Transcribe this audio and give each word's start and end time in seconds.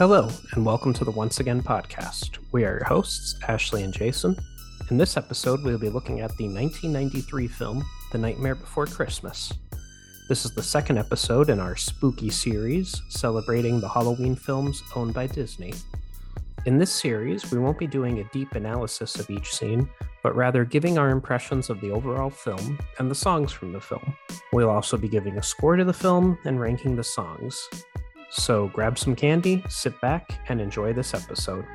Hello, 0.00 0.30
and 0.52 0.64
welcome 0.64 0.94
to 0.94 1.04
the 1.04 1.10
Once 1.10 1.40
Again 1.40 1.62
podcast. 1.62 2.38
We 2.52 2.64
are 2.64 2.78
your 2.78 2.84
hosts, 2.84 3.38
Ashley 3.46 3.82
and 3.82 3.92
Jason. 3.92 4.34
In 4.90 4.96
this 4.96 5.18
episode, 5.18 5.62
we'll 5.62 5.76
be 5.76 5.90
looking 5.90 6.20
at 6.20 6.34
the 6.38 6.48
1993 6.48 7.46
film, 7.46 7.84
The 8.10 8.16
Nightmare 8.16 8.54
Before 8.54 8.86
Christmas. 8.86 9.52
This 10.26 10.46
is 10.46 10.54
the 10.54 10.62
second 10.62 10.96
episode 10.96 11.50
in 11.50 11.60
our 11.60 11.76
spooky 11.76 12.30
series 12.30 12.98
celebrating 13.10 13.78
the 13.78 13.90
Halloween 13.90 14.34
films 14.34 14.82
owned 14.96 15.12
by 15.12 15.26
Disney. 15.26 15.74
In 16.64 16.78
this 16.78 16.94
series, 16.94 17.50
we 17.50 17.58
won't 17.58 17.78
be 17.78 17.86
doing 17.86 18.20
a 18.20 18.30
deep 18.32 18.54
analysis 18.54 19.16
of 19.16 19.28
each 19.28 19.54
scene, 19.54 19.86
but 20.22 20.34
rather 20.34 20.64
giving 20.64 20.96
our 20.96 21.10
impressions 21.10 21.68
of 21.68 21.78
the 21.82 21.90
overall 21.90 22.30
film 22.30 22.78
and 22.98 23.10
the 23.10 23.14
songs 23.14 23.52
from 23.52 23.74
the 23.74 23.80
film. 23.82 24.16
We'll 24.54 24.70
also 24.70 24.96
be 24.96 25.08
giving 25.08 25.36
a 25.36 25.42
score 25.42 25.76
to 25.76 25.84
the 25.84 25.92
film 25.92 26.38
and 26.46 26.58
ranking 26.58 26.96
the 26.96 27.04
songs. 27.04 27.68
So 28.30 28.68
grab 28.68 28.96
some 28.96 29.16
candy, 29.16 29.64
sit 29.68 30.00
back, 30.00 30.38
and 30.48 30.60
enjoy 30.60 30.92
this 30.92 31.14
episode. 31.14 31.66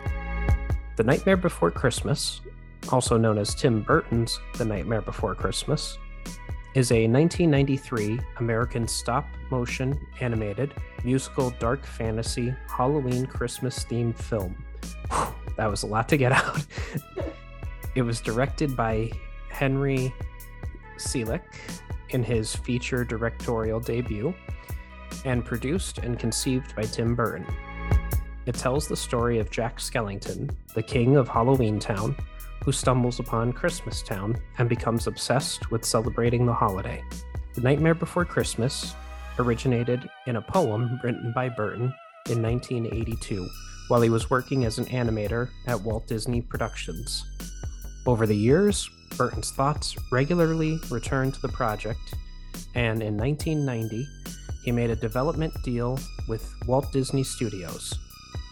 The 0.96 1.04
Nightmare 1.04 1.36
Before 1.36 1.70
Christmas, 1.70 2.40
also 2.90 3.18
known 3.18 3.38
as 3.38 3.54
Tim 3.54 3.82
Burton's 3.82 4.40
The 4.58 4.64
Nightmare 4.64 5.02
Before 5.02 5.36
Christmas, 5.36 5.98
is 6.74 6.92
a 6.92 7.08
1993 7.08 8.20
American 8.38 8.88
stop 8.88 9.28
motion 9.52 10.00
animated 10.22 10.74
musical 11.04 11.50
dark 11.60 11.86
fantasy 11.86 12.56
Halloween 12.70 13.26
Christmas 13.26 13.84
themed 13.84 14.18
film. 14.18 14.56
Whew, 15.12 15.36
that 15.58 15.70
was 15.70 15.84
a 15.84 15.88
lot 15.88 16.08
to 16.10 16.18
get 16.18 16.32
out. 16.32 16.66
it 17.96 18.02
was 18.04 18.22
directed 18.22 18.78
by 18.78 19.12
Henry 19.50 20.14
Selick 20.98 21.42
in 22.10 22.24
his 22.24 22.56
feature 22.56 23.04
directorial 23.04 23.82
debut 23.82 24.34
and 25.26 25.44
produced 25.44 25.98
and 25.98 26.18
conceived 26.18 26.76
by 26.76 26.84
Tim 26.84 27.16
Burton. 27.16 27.46
It 28.46 28.56
tells 28.56 28.88
the 28.88 28.96
story 28.96 29.40
of 29.40 29.50
Jack 29.50 29.80
Skellington, 29.80 30.56
the 30.74 30.84
king 30.84 31.18
of 31.18 31.28
Halloween 31.28 31.80
Town, 31.80 32.16
who 32.64 32.72
stumbles 32.72 33.20
upon 33.20 33.54
Christmas 33.54 34.02
Town 34.02 34.38
and 34.58 34.70
becomes 34.70 35.08
obsessed 35.08 35.72
with 35.72 35.84
celebrating 35.84 36.46
the 36.46 36.54
holiday. 36.54 37.04
The 37.56 37.62
Nightmare 37.62 37.96
Before 37.96 38.26
Christmas 38.26 38.96
originated 39.40 40.08
in 40.28 40.38
a 40.38 40.42
poem 40.42 41.00
written 41.04 41.32
by 41.34 41.50
Burton 41.50 41.94
in 42.30 42.42
1982 42.42 43.48
while 43.88 44.02
he 44.02 44.10
was 44.10 44.30
working 44.30 44.66
as 44.66 44.78
an 44.78 44.86
animator 44.86 45.50
at 45.68 45.82
Walt 45.82 46.08
Disney 46.08 46.42
Productions. 46.42 47.26
Over 48.06 48.26
the 48.26 48.36
years, 48.36 48.90
Burton's 49.18 49.52
thoughts 49.52 49.96
regularly 50.12 50.80
returned 50.90 51.34
to 51.36 51.42
the 51.42 51.50
project, 51.50 52.16
and 52.76 53.02
in 53.02 53.18
1990, 53.18 54.08
he 54.64 54.72
made 54.72 54.90
a 54.90 54.96
development 54.96 55.54
deal 55.64 56.00
with 56.28 56.52
Walt 56.68 56.92
Disney 56.92 57.24
Studios. 57.24 57.94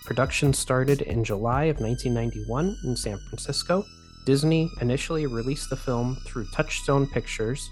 Production 0.05 0.53
started 0.53 1.01
in 1.01 1.23
July 1.23 1.65
of 1.65 1.79
1991 1.79 2.77
in 2.83 2.95
San 2.95 3.17
Francisco. 3.29 3.83
Disney 4.25 4.69
initially 4.81 5.25
released 5.25 5.69
the 5.69 5.75
film 5.75 6.17
through 6.25 6.45
Touchstone 6.53 7.07
Pictures 7.07 7.69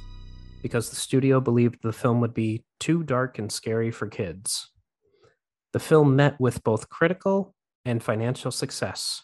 because 0.62 0.90
the 0.90 0.96
studio 0.96 1.40
believed 1.40 1.82
the 1.82 1.94
film 1.94 2.22
would 2.22 2.34
be 2.34 2.64
too 2.80 3.04
dark 3.04 3.40
and 3.40 3.52
scary 3.52 3.92
for 3.92 4.08
kids. 4.08 4.70
The 5.74 5.80
film 5.80 6.16
met 6.16 6.40
with 6.40 6.64
both 6.64 6.90
critical 6.90 7.56
and 7.86 8.04
financial 8.04 8.52
success, 8.52 9.24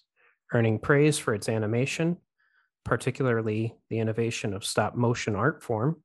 earning 0.54 0.80
praise 0.80 1.18
for 1.18 1.34
its 1.34 1.50
animation, 1.50 2.18
particularly 2.84 3.76
the 3.90 4.00
innovation 4.00 4.54
of 4.54 4.66
stop 4.66 4.96
motion 4.96 5.36
art 5.36 5.62
form, 5.62 6.02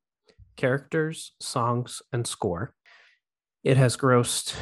characters, 0.55 1.33
songs, 1.39 2.01
and 2.11 2.27
score. 2.27 2.73
It 3.63 3.77
has 3.77 3.97
grossed 3.97 4.55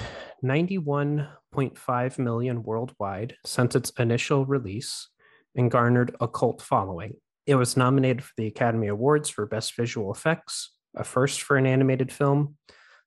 91.5 0.43 2.19
million 2.19 2.63
worldwide 2.63 3.35
since 3.45 3.75
its 3.75 3.89
initial 3.91 4.45
release 4.45 5.09
and 5.55 5.71
garnered 5.71 6.15
a 6.19 6.27
cult 6.27 6.61
following. 6.61 7.15
It 7.45 7.55
was 7.55 7.75
nominated 7.75 8.23
for 8.23 8.33
the 8.37 8.47
Academy 8.47 8.87
Awards 8.87 9.29
for 9.29 9.45
Best 9.45 9.75
Visual 9.75 10.11
Effects, 10.11 10.73
a 10.95 11.03
first 11.03 11.41
for 11.41 11.57
an 11.57 11.65
animated 11.65 12.11
film. 12.11 12.57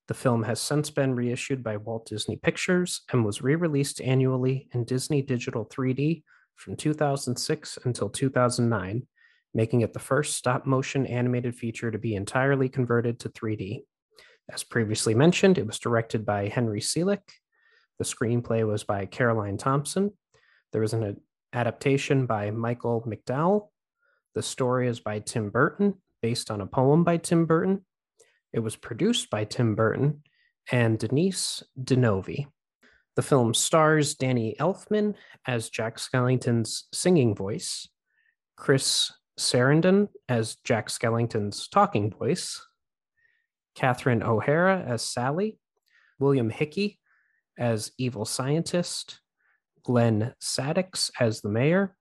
The 0.09 0.15
film 0.15 0.43
has 0.43 0.61
since 0.61 0.91
been 0.91 1.15
reissued 1.15 1.63
by 1.63 1.79
Walt 1.79 2.07
Disney 2.07 2.37
Pictures 2.37 3.03
and 3.11 3.25
was 3.25 3.41
re 3.41 3.55
released 3.55 4.01
annually 4.01 4.69
in 4.73 4.85
Disney 4.85 5.23
Digital 5.23 5.65
3D 5.65 6.23
from 6.57 6.77
2006 6.77 7.79
until 7.85 8.09
2009, 8.11 9.07
making 9.55 9.83
it 9.83 9.93
the 9.93 9.99
first 10.01 10.35
stop 10.35 10.67
motion 10.67 11.07
animated 11.07 11.55
feature 11.55 11.91
to 11.91 11.99
be 11.99 12.15
entirely 12.15 12.69
converted 12.69 13.21
to 13.21 13.29
3D. 13.29 13.83
As 14.53 14.63
previously 14.63 15.15
mentioned, 15.15 15.57
it 15.57 15.67
was 15.67 15.79
directed 15.79 16.27
by 16.27 16.49
Henry 16.49 16.81
Selick. 16.81 17.23
The 17.99 18.05
screenplay 18.05 18.67
was 18.67 18.85
by 18.85 19.07
Caroline 19.07 19.57
Thompson. 19.57 20.13
There 20.73 20.83
was 20.83 20.93
an 20.93 21.21
adaptation 21.53 22.27
by 22.27 22.51
Michael 22.51 23.03
McDowell. 23.07 23.69
The 24.35 24.43
story 24.43 24.89
is 24.89 25.01
by 25.01 25.21
Tim 25.21 25.51
Burton, 25.51 25.95
based 26.21 26.51
on 26.51 26.61
a 26.61 26.67
poem 26.67 27.05
by 27.05 27.17
Tim 27.17 27.47
Burton. 27.47 27.85
It 28.53 28.61
was 28.61 28.77
produced 28.77 29.31
by 29.31 29.45
Tim 29.45 29.77
Burton 29.77 30.23
and 30.71 30.99
Denise 30.99 31.63
DeNovi. 31.81 32.47
The 33.17 33.23
film 33.23 33.55
stars 33.55 34.17
Danny 34.17 34.57
Elfman 34.59 35.15
as 35.47 35.71
Jack 35.71 35.99
Skellington's 35.99 36.89
singing 36.93 37.35
voice, 37.35 37.89
Chris 38.57 39.13
Sarandon 39.39 40.09
as 40.29 40.57
Jack 40.65 40.89
Skellington's 40.89 41.69
talking 41.69 42.11
voice, 42.11 42.65
Catherine 43.75 44.23
O'Hara 44.23 44.85
as 44.87 45.03
Sally, 45.03 45.59
William 46.19 46.51
Hickey 46.51 46.99
as 47.59 47.93
evil 47.99 48.25
scientist, 48.25 49.21
Glenn 49.83 50.35
Shadix 50.41 51.11
as 51.19 51.41
the 51.41 51.49
mayor, 51.49 51.97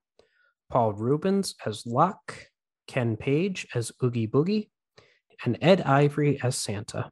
Paul 0.69 0.93
Reubens 0.93 1.55
as 1.65 1.85
Lock, 1.85 2.47
Ken 2.87 3.17
Page 3.17 3.67
as 3.73 3.91
Oogie 4.03 4.27
Boogie, 4.27 4.69
and 5.43 5.57
Ed 5.61 5.81
Ivory 5.81 6.39
as 6.41 6.55
Santa. 6.55 7.09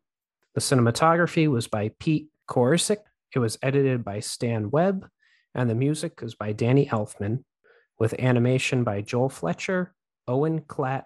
The 0.54 0.62
cinematography 0.62 1.48
was 1.48 1.68
by 1.68 1.92
Pete 2.00 2.28
Korisik. 2.50 2.98
It 3.34 3.40
was 3.40 3.58
edited 3.62 4.04
by 4.04 4.20
Stan 4.20 4.70
Webb, 4.70 5.08
and 5.56 5.70
the 5.70 5.76
music 5.76 6.20
is 6.22 6.36
by 6.36 6.54
Danny 6.54 6.86
Elfman, 6.88 7.44
with 8.00 8.20
animation 8.20 8.84
by 8.84 9.02
Joel 9.02 9.30
Fletcher, 9.30 9.94
Owen 10.32 10.62
Klatt, 10.62 11.04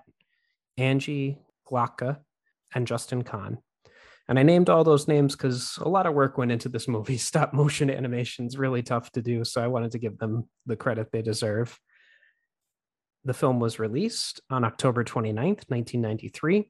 Angie 0.77 1.39
Glocka, 1.67 2.19
and 2.75 2.85
Justin 2.85 3.23
Kan. 3.23 3.57
And 4.27 4.37
I 4.37 4.43
named 4.43 4.69
all 4.69 4.83
those 4.83 5.07
names 5.07 5.35
because 5.35 5.77
a 5.81 5.89
lot 5.89 6.05
of 6.05 6.13
work 6.13 6.37
went 6.37 6.51
into 6.51 6.69
this 6.69 6.87
movie. 6.87 7.17
Stop 7.29 7.53
motion 7.53 7.89
animation 7.89 8.45
is 8.45 8.57
really 8.57 8.83
tough 8.83 9.11
to 9.13 9.21
do, 9.21 9.43
so 9.43 9.63
I 9.63 9.67
wanted 9.67 9.91
to 9.91 9.99
give 9.99 10.19
them 10.19 10.47
the 10.65 10.75
credit 10.75 11.11
they 11.11 11.21
deserve. 11.21 11.77
The 13.23 13.33
film 13.33 13.59
was 13.59 13.79
released 13.79 14.41
on 14.51 14.63
October 14.63 15.03
29th, 15.03 15.65
1993. 15.69 16.69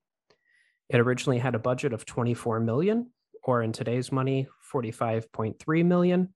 It 0.90 1.00
originally 1.00 1.40
had 1.40 1.56
a 1.56 1.60
budget 1.60 1.92
of 1.92 2.06
24 2.06 2.62
million, 2.62 3.12
or 3.44 3.64
in 3.64 3.74
today's 3.74 4.12
money, 4.12 4.48
45.3 4.72 5.86
million, 5.86 6.34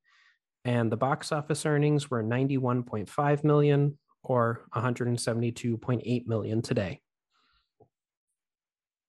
and 0.65 0.91
the 0.91 0.97
box 0.97 1.31
office 1.31 1.65
earnings 1.65 2.11
were 2.11 2.21
91.5 2.21 3.43
million 3.45 3.97
or 4.23 4.65
172.8 4.75 6.27
million 6.27 6.61
today. 6.61 7.01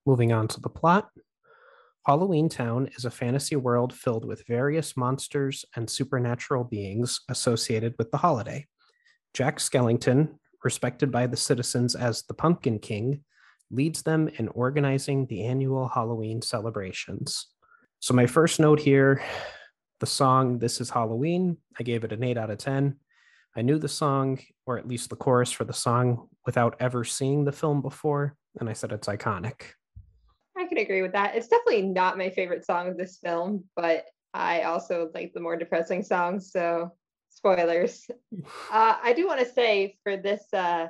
Moving 0.06 0.32
on 0.32 0.48
to 0.48 0.60
the 0.60 0.68
plot. 0.68 1.10
Halloween 2.06 2.48
Town 2.48 2.88
is 2.96 3.04
a 3.04 3.10
fantasy 3.10 3.56
world 3.56 3.92
filled 3.92 4.24
with 4.24 4.46
various 4.46 4.96
monsters 4.96 5.64
and 5.76 5.88
supernatural 5.88 6.64
beings 6.64 7.20
associated 7.28 7.94
with 7.98 8.10
the 8.10 8.16
holiday. 8.16 8.66
Jack 9.34 9.58
Skellington, 9.58 10.30
respected 10.64 11.12
by 11.12 11.26
the 11.26 11.36
citizens 11.36 11.94
as 11.94 12.22
the 12.22 12.34
Pumpkin 12.34 12.78
King, 12.78 13.22
leads 13.70 14.02
them 14.02 14.28
in 14.38 14.48
organizing 14.48 15.26
the 15.26 15.44
annual 15.44 15.88
Halloween 15.88 16.42
celebrations. 16.42 17.46
So, 18.00 18.14
my 18.14 18.26
first 18.26 18.58
note 18.58 18.80
here 18.80 19.22
the 20.00 20.06
song 20.06 20.58
This 20.58 20.80
is 20.80 20.88
Halloween, 20.88 21.58
I 21.78 21.82
gave 21.82 22.04
it 22.04 22.12
an 22.12 22.24
8 22.24 22.38
out 22.38 22.50
of 22.50 22.58
10. 22.58 22.96
I 23.56 23.62
knew 23.62 23.78
the 23.78 23.88
song, 23.88 24.38
or 24.66 24.78
at 24.78 24.86
least 24.86 25.10
the 25.10 25.16
chorus 25.16 25.50
for 25.50 25.64
the 25.64 25.72
song, 25.72 26.28
without 26.46 26.76
ever 26.80 27.04
seeing 27.04 27.44
the 27.44 27.52
film 27.52 27.82
before, 27.82 28.36
and 28.58 28.68
I 28.68 28.72
said 28.72 28.92
it's 28.92 29.08
iconic. 29.08 29.62
I 30.56 30.66
can 30.66 30.78
agree 30.78 31.02
with 31.02 31.12
that. 31.12 31.34
It's 31.34 31.48
definitely 31.48 31.82
not 31.82 32.18
my 32.18 32.30
favorite 32.30 32.64
song 32.64 32.88
of 32.88 32.96
this 32.96 33.18
film, 33.22 33.64
but 33.76 34.04
I 34.34 34.62
also 34.62 35.10
like 35.14 35.32
the 35.32 35.40
more 35.40 35.56
depressing 35.56 36.02
songs. 36.02 36.52
So, 36.52 36.92
spoilers. 37.30 38.06
uh, 38.70 38.96
I 39.02 39.12
do 39.14 39.26
want 39.26 39.40
to 39.40 39.52
say 39.52 39.96
for 40.04 40.16
this 40.16 40.44
uh, 40.52 40.88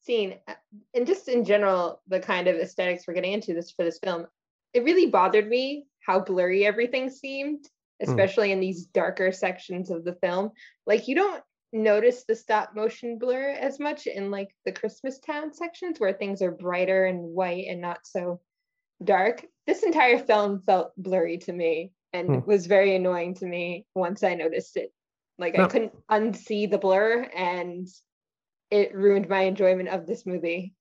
scene, 0.00 0.36
uh, 0.48 0.54
and 0.94 1.06
just 1.06 1.28
in 1.28 1.44
general, 1.44 2.02
the 2.08 2.20
kind 2.20 2.48
of 2.48 2.56
aesthetics 2.56 3.04
we're 3.06 3.14
getting 3.14 3.32
into 3.32 3.54
this 3.54 3.70
for 3.70 3.84
this 3.84 3.98
film, 4.02 4.26
it 4.74 4.84
really 4.84 5.06
bothered 5.06 5.48
me 5.48 5.86
how 6.04 6.20
blurry 6.20 6.66
everything 6.66 7.10
seemed, 7.10 7.68
hmm. 8.00 8.10
especially 8.10 8.48
mm. 8.48 8.52
in 8.52 8.60
these 8.60 8.86
darker 8.86 9.30
sections 9.30 9.90
of 9.90 10.04
the 10.04 10.14
film. 10.14 10.50
Like, 10.86 11.06
you 11.06 11.14
don't 11.14 11.42
notice 11.72 12.24
the 12.24 12.34
stop 12.34 12.74
motion 12.74 13.18
blur 13.18 13.50
as 13.50 13.80
much 13.80 14.06
in 14.06 14.30
like 14.30 14.54
the 14.64 14.72
Christmas 14.72 15.18
town 15.18 15.52
sections 15.52 15.98
where 15.98 16.12
things 16.12 16.42
are 16.42 16.50
brighter 16.50 17.06
and 17.06 17.20
white 17.20 17.66
and 17.68 17.80
not 17.80 18.00
so 18.04 18.40
dark. 19.02 19.44
This 19.66 19.82
entire 19.82 20.18
film 20.18 20.62
felt 20.66 20.92
blurry 20.96 21.38
to 21.38 21.52
me 21.52 21.92
and 22.12 22.28
hmm. 22.28 22.38
was 22.46 22.66
very 22.66 22.94
annoying 22.94 23.34
to 23.36 23.46
me 23.46 23.86
once 23.94 24.22
I 24.22 24.34
noticed 24.34 24.76
it. 24.76 24.92
Like 25.38 25.56
no. 25.56 25.64
I 25.64 25.68
couldn't 25.68 25.94
unsee 26.10 26.70
the 26.70 26.78
blur 26.78 27.22
and 27.34 27.88
it 28.70 28.94
ruined 28.94 29.28
my 29.28 29.42
enjoyment 29.42 29.88
of 29.88 30.06
this 30.06 30.26
movie. 30.26 30.74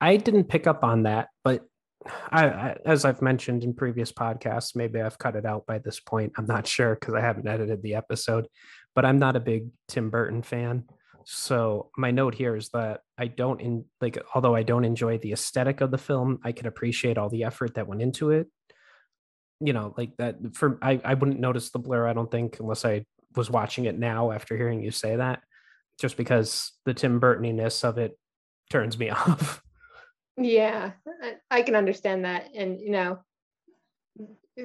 I 0.00 0.16
didn't 0.16 0.44
pick 0.44 0.66
up 0.66 0.84
on 0.84 1.04
that, 1.04 1.28
but 1.44 1.64
I, 2.30 2.46
I, 2.46 2.76
as 2.84 3.04
I've 3.04 3.22
mentioned 3.22 3.64
in 3.64 3.74
previous 3.74 4.12
podcasts, 4.12 4.76
maybe 4.76 5.00
I've 5.00 5.18
cut 5.18 5.36
it 5.36 5.46
out 5.46 5.66
by 5.66 5.78
this 5.78 6.00
point. 6.00 6.32
I'm 6.36 6.46
not 6.46 6.66
sure 6.66 6.94
because 6.94 7.14
I 7.14 7.20
haven't 7.20 7.48
edited 7.48 7.82
the 7.82 7.94
episode, 7.94 8.46
but 8.94 9.04
I'm 9.04 9.18
not 9.18 9.36
a 9.36 9.40
big 9.40 9.70
Tim 9.88 10.10
Burton 10.10 10.42
fan. 10.42 10.84
So 11.24 11.90
my 11.96 12.10
note 12.10 12.34
here 12.34 12.54
is 12.54 12.68
that 12.70 13.00
I 13.18 13.28
don't 13.28 13.60
in 13.60 13.84
like 14.00 14.18
although 14.34 14.54
I 14.54 14.62
don't 14.62 14.84
enjoy 14.84 15.18
the 15.18 15.32
aesthetic 15.32 15.80
of 15.80 15.90
the 15.90 15.98
film, 15.98 16.38
I 16.44 16.52
can 16.52 16.66
appreciate 16.66 17.18
all 17.18 17.30
the 17.30 17.44
effort 17.44 17.74
that 17.74 17.88
went 17.88 18.02
into 18.02 18.30
it. 18.30 18.48
You 19.60 19.72
know, 19.72 19.94
like 19.96 20.16
that 20.18 20.36
for 20.54 20.78
I, 20.82 21.00
I 21.04 21.14
wouldn't 21.14 21.40
notice 21.40 21.70
the 21.70 21.78
blur, 21.78 22.06
I 22.06 22.12
don't 22.12 22.30
think, 22.30 22.60
unless 22.60 22.84
I 22.84 23.06
was 23.34 23.50
watching 23.50 23.86
it 23.86 23.98
now 23.98 24.32
after 24.32 24.56
hearing 24.56 24.82
you 24.82 24.90
say 24.90 25.16
that. 25.16 25.40
Just 25.98 26.16
because 26.16 26.72
the 26.84 26.94
Tim 26.94 27.20
Burtoniness 27.20 27.84
of 27.84 27.98
it 27.98 28.18
turns 28.70 28.98
me 28.98 29.10
off. 29.10 29.62
Yeah, 30.36 30.92
I 31.50 31.62
can 31.62 31.76
understand 31.76 32.24
that. 32.24 32.50
And 32.54 32.80
you 32.80 32.90
know, 32.90 33.20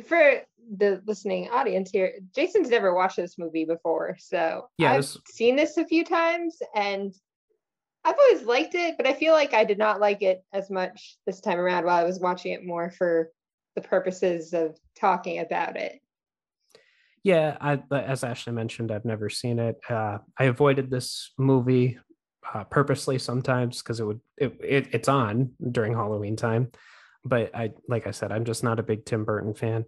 for 0.06 0.42
the 0.78 1.02
listening 1.06 1.50
audience 1.50 1.90
here, 1.92 2.14
Jason's 2.36 2.70
never 2.70 2.94
watched 2.94 3.18
this 3.18 3.38
movie 3.38 3.66
before, 3.66 4.16
so 4.20 4.68
yeah, 4.78 4.92
I've 4.92 5.02
this... 5.02 5.18
seen 5.28 5.56
this 5.56 5.78
a 5.78 5.86
few 5.86 6.04
times, 6.04 6.58
and 6.76 7.14
I've 8.06 8.18
always 8.18 8.44
liked 8.44 8.76
it, 8.76 8.96
but 8.98 9.08
I 9.08 9.14
feel 9.14 9.34
like 9.34 9.54
I 9.54 9.64
did 9.64 9.78
not 9.78 10.00
like 10.00 10.22
it 10.22 10.44
as 10.54 10.70
much 10.70 11.18
this 11.26 11.42
time 11.42 11.60
around. 11.60 11.86
While 11.86 11.98
I 11.98 12.04
was 12.04 12.20
watching 12.20 12.54
it 12.54 12.66
more 12.66 12.92
for 12.92 13.32
the 13.76 13.82
purposes 13.82 14.54
of 14.54 14.78
talking 14.96 15.40
about 15.40 15.76
it. 15.78 16.00
Yeah, 17.24 17.58
I, 17.60 17.82
as 17.92 18.24
Ashley 18.24 18.54
mentioned, 18.54 18.92
I've 18.92 19.06
never 19.06 19.30
seen 19.30 19.60
it. 19.60 19.78
Uh, 19.90 20.20
I 20.38 20.46
avoided 20.46 20.90
this 20.90 21.32
movie 21.38 22.00
uh, 22.54 22.64
purposely 22.64 23.20
sometimes 23.20 23.82
because 23.82 24.00
it 24.00 24.06
would 24.06 24.22
it, 24.38 24.58
it, 24.64 24.88
it's 24.94 25.10
on 25.10 25.52
during 25.72 25.94
Halloween 25.94 26.36
time 26.36 26.72
but 27.26 27.54
I 27.56 27.72
like 27.88 28.08
I 28.08 28.12
said, 28.12 28.32
I'm 28.32 28.46
just 28.46 28.64
not 28.64 28.80
a 28.80 28.84
big 28.84 29.06
Tim 29.06 29.26
Burton 29.26 29.54
fan. 29.54 29.86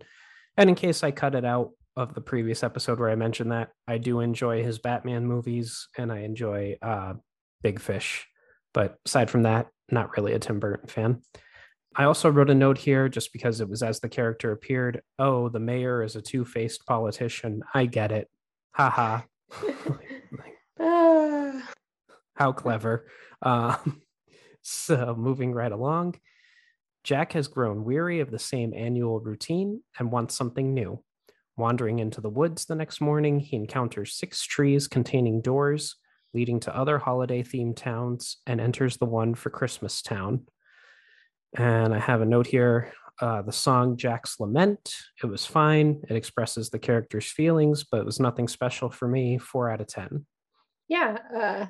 And 0.58 0.70
in 0.70 0.76
case 0.76 1.04
I 1.04 1.12
cut 1.12 1.36
it 1.36 1.46
out 1.46 1.72
of 1.96 2.14
the 2.14 2.22
previous 2.22 2.64
episode 2.64 3.00
where 3.00 3.10
I 3.10 3.16
mentioned 3.16 3.52
that, 3.52 3.70
I 3.88 3.98
do 3.98 4.20
enjoy 4.20 4.64
his 4.64 4.80
Batman 4.80 5.26
movies 5.26 5.88
and 5.98 6.12
I 6.12 6.20
enjoy 6.20 6.78
uh, 6.82 7.14
Big 7.62 7.80
Fish. 7.80 8.28
But 8.74 8.98
aside 9.06 9.30
from 9.30 9.44
that, 9.44 9.68
not 9.90 10.16
really 10.16 10.34
a 10.34 10.40
Tim 10.40 10.60
Burton 10.60 10.88
fan. 10.88 11.22
I 11.96 12.06
also 12.06 12.30
wrote 12.30 12.50
a 12.50 12.56
note 12.56 12.78
here 12.78 13.10
just 13.10 13.34
because 13.34 13.60
it 13.60 13.68
was 13.68 13.84
as 13.84 14.00
the 14.00 14.08
character 14.08 14.52
appeared. 14.52 15.02
Oh, 15.20 15.50
the 15.50 15.60
mayor 15.60 16.04
is 16.04 16.16
a 16.16 16.22
two 16.22 16.46
faced 16.46 16.86
politician. 16.86 17.64
I 17.74 17.86
get 17.86 18.12
it. 18.12 18.30
Ha 18.74 18.90
ha. 18.90 19.26
Ah. 20.84 21.70
How 22.36 22.52
clever. 22.54 23.06
Uh, 23.40 23.78
so 24.64 25.16
moving 25.16 25.54
right 25.54 25.72
along. 25.72 26.16
Jack 27.04 27.34
has 27.34 27.48
grown 27.48 27.84
weary 27.84 28.20
of 28.20 28.32
the 28.32 28.40
same 28.40 28.74
annual 28.76 29.20
routine 29.20 29.82
and 29.98 30.12
wants 30.12 30.36
something 30.36 30.74
new. 30.74 31.04
Wandering 31.58 32.00
into 32.00 32.22
the 32.22 32.30
woods 32.30 32.66
the 32.66 32.76
next 32.76 33.02
morning, 33.02 33.40
he 33.40 33.56
encounters 33.56 34.16
six 34.16 34.44
trees 34.44 34.88
containing 34.88 35.42
doors 35.42 35.96
leading 36.34 36.60
to 36.62 36.76
other 36.76 36.98
holiday 36.98 37.44
themed 37.44 37.76
towns 37.76 38.38
and 38.48 38.62
enters 38.62 38.98
the 38.98 39.06
one 39.06 39.36
for 39.36 39.50
Christmas 39.50 40.02
Town. 40.02 40.46
And 41.58 41.94
I 41.94 42.00
have 42.00 42.22
a 42.22 42.26
note 42.26 42.48
here 42.48 42.94
uh, 43.20 43.42
the 43.42 43.52
song 43.52 43.98
Jack's 43.98 44.40
Lament. 44.40 44.96
It 45.22 45.28
was 45.28 45.46
fine. 45.46 46.02
It 46.10 46.16
expresses 46.16 46.70
the 46.70 46.80
character's 46.80 47.30
feelings, 47.30 47.84
but 47.84 48.00
it 48.00 48.06
was 48.06 48.20
nothing 48.20 48.48
special 48.48 48.90
for 48.90 49.08
me. 49.08 49.38
Four 49.38 49.70
out 49.70 49.82
of 49.82 49.88
10. 49.88 50.26
Yeah, 50.88 51.18
uh, 51.36 51.66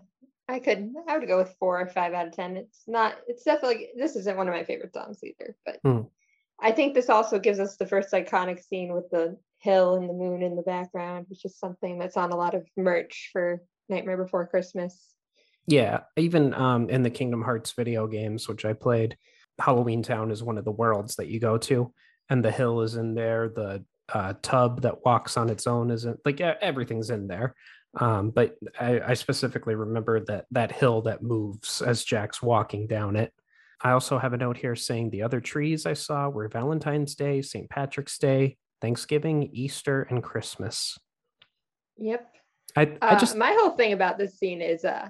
I 0.52 0.60
could 0.60 0.94
I 1.08 1.18
would 1.18 1.28
go 1.28 1.38
with 1.38 1.56
four 1.60 1.80
or 1.80 1.88
five 1.88 2.14
out 2.14 2.28
of 2.28 2.34
ten. 2.34 2.58
It's 2.58 2.84
not 2.86 3.16
it's 3.26 3.44
definitely 3.44 3.88
this 3.98 4.18
isn't 4.18 4.36
one 4.36 4.50
of 4.50 4.54
my 4.54 4.66
favorite 4.66 4.94
songs 4.94 5.20
either, 5.24 5.56
but 5.66 5.82
mm. 5.86 6.08
I 6.60 6.74
think 6.74 6.94
this 6.94 7.10
also 7.10 7.40
gives 7.40 7.60
us 7.60 7.78
the 7.78 7.88
first 7.88 8.12
iconic 8.12 8.62
scene 8.62 8.94
with 8.94 9.10
the 9.10 9.38
hill 9.60 9.96
and 9.96 10.10
the 10.10 10.14
moon 10.14 10.44
in 10.44 10.58
the 10.58 10.62
background, 10.62 11.28
which 11.30 11.46
is 11.46 11.58
something 11.58 11.98
that's 11.98 12.18
on 12.18 12.32
a 12.32 12.36
lot 12.36 12.54
of 12.54 12.68
merch 12.76 13.30
for 13.32 13.64
Nightmare 13.88 14.18
Before 14.18 14.46
Christmas. 14.46 15.14
Yeah, 15.68 16.02
even 16.18 16.54
um, 16.54 16.90
in 16.90 17.02
the 17.02 17.10
Kingdom 17.10 17.42
Hearts 17.42 17.72
video 17.72 18.06
games, 18.06 18.50
which 18.50 18.66
I 18.66 18.74
played, 18.74 19.18
Halloween 19.60 20.04
Town 20.04 20.32
is 20.32 20.44
one 20.44 20.58
of 20.58 20.66
the 20.66 20.72
worlds 20.72 21.16
that 21.16 21.30
you 21.30 21.40
go 21.40 21.58
to, 21.60 21.94
and 22.30 22.44
the 22.44 22.52
hill 22.52 22.82
is 22.82 22.96
in 22.96 23.16
there. 23.16 23.48
The 23.48 23.86
uh, 24.14 24.34
tub 24.42 24.82
that 24.82 25.06
walks 25.06 25.38
on 25.38 25.50
its 25.50 25.66
own 25.66 25.92
isn't 25.92 26.20
like 26.26 26.42
everything's 26.42 27.10
in 27.10 27.28
there. 27.28 27.56
Um, 28.00 28.30
but 28.30 28.56
I, 28.80 29.02
I 29.02 29.14
specifically 29.16 29.76
remember 29.76 30.22
that 30.22 30.46
that 30.52 30.72
hill 30.72 31.02
that 31.04 31.24
moves 31.24 31.82
as 31.82 32.04
Jack's 32.04 32.42
walking 32.42 32.88
down 32.88 33.16
it. 33.16 33.34
I 33.84 33.92
also 33.92 34.18
have 34.18 34.34
a 34.34 34.38
note 34.38 34.58
here 34.58 34.76
saying 34.76 35.10
the 35.10 35.24
other 35.24 35.42
trees 35.42 35.86
I 35.86 35.94
saw 35.94 36.30
were 36.30 36.48
Valentine's 36.48 37.16
Day, 37.16 37.42
St. 37.42 37.70
Patrick's 37.70 38.18
Day, 38.18 38.58
Thanksgiving, 38.80 39.50
Easter, 39.54 40.04
and 40.04 40.24
Christmas. 40.24 40.98
Yep. 41.98 42.28
I, 42.76 42.98
I 43.02 43.16
just 43.16 43.36
uh, 43.36 43.40
my 43.40 43.56
whole 43.60 43.72
thing 43.72 43.92
about 43.92 44.18
this 44.18 44.38
scene 44.38 44.62
is 44.62 44.86
uh 44.86 45.10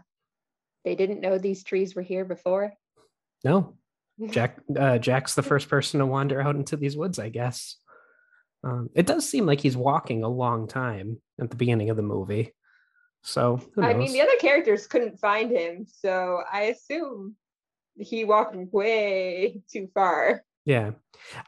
they 0.83 0.95
didn't 0.95 1.21
know 1.21 1.38
these 1.38 1.63
trees 1.63 1.93
were 1.93 2.01
here 2.01 2.25
before. 2.25 2.73
No. 3.43 3.75
Jack 4.31 4.57
uh, 4.77 4.97
Jack's 4.97 5.35
the 5.35 5.43
first 5.43 5.69
person 5.69 6.00
to 6.00 6.05
wander 6.05 6.41
out 6.41 6.55
into 6.55 6.77
these 6.77 6.97
woods, 6.97 7.19
I 7.19 7.29
guess. 7.29 7.77
Um, 8.63 8.89
it 8.95 9.05
does 9.05 9.27
seem 9.27 9.45
like 9.45 9.59
he's 9.59 9.77
walking 9.77 10.23
a 10.23 10.29
long 10.29 10.67
time 10.67 11.19
at 11.39 11.50
the 11.50 11.55
beginning 11.55 11.89
of 11.89 11.97
the 11.97 12.03
movie. 12.03 12.53
So 13.23 13.61
I 13.77 13.93
mean, 13.93 14.11
the 14.13 14.21
other 14.21 14.35
characters 14.39 14.87
couldn't 14.87 15.19
find 15.19 15.51
him, 15.51 15.85
so 15.87 16.41
I 16.51 16.63
assume 16.63 17.35
he 17.95 18.25
walked 18.25 18.55
way 18.55 19.61
too 19.71 19.89
far. 19.93 20.43
Yeah, 20.65 20.91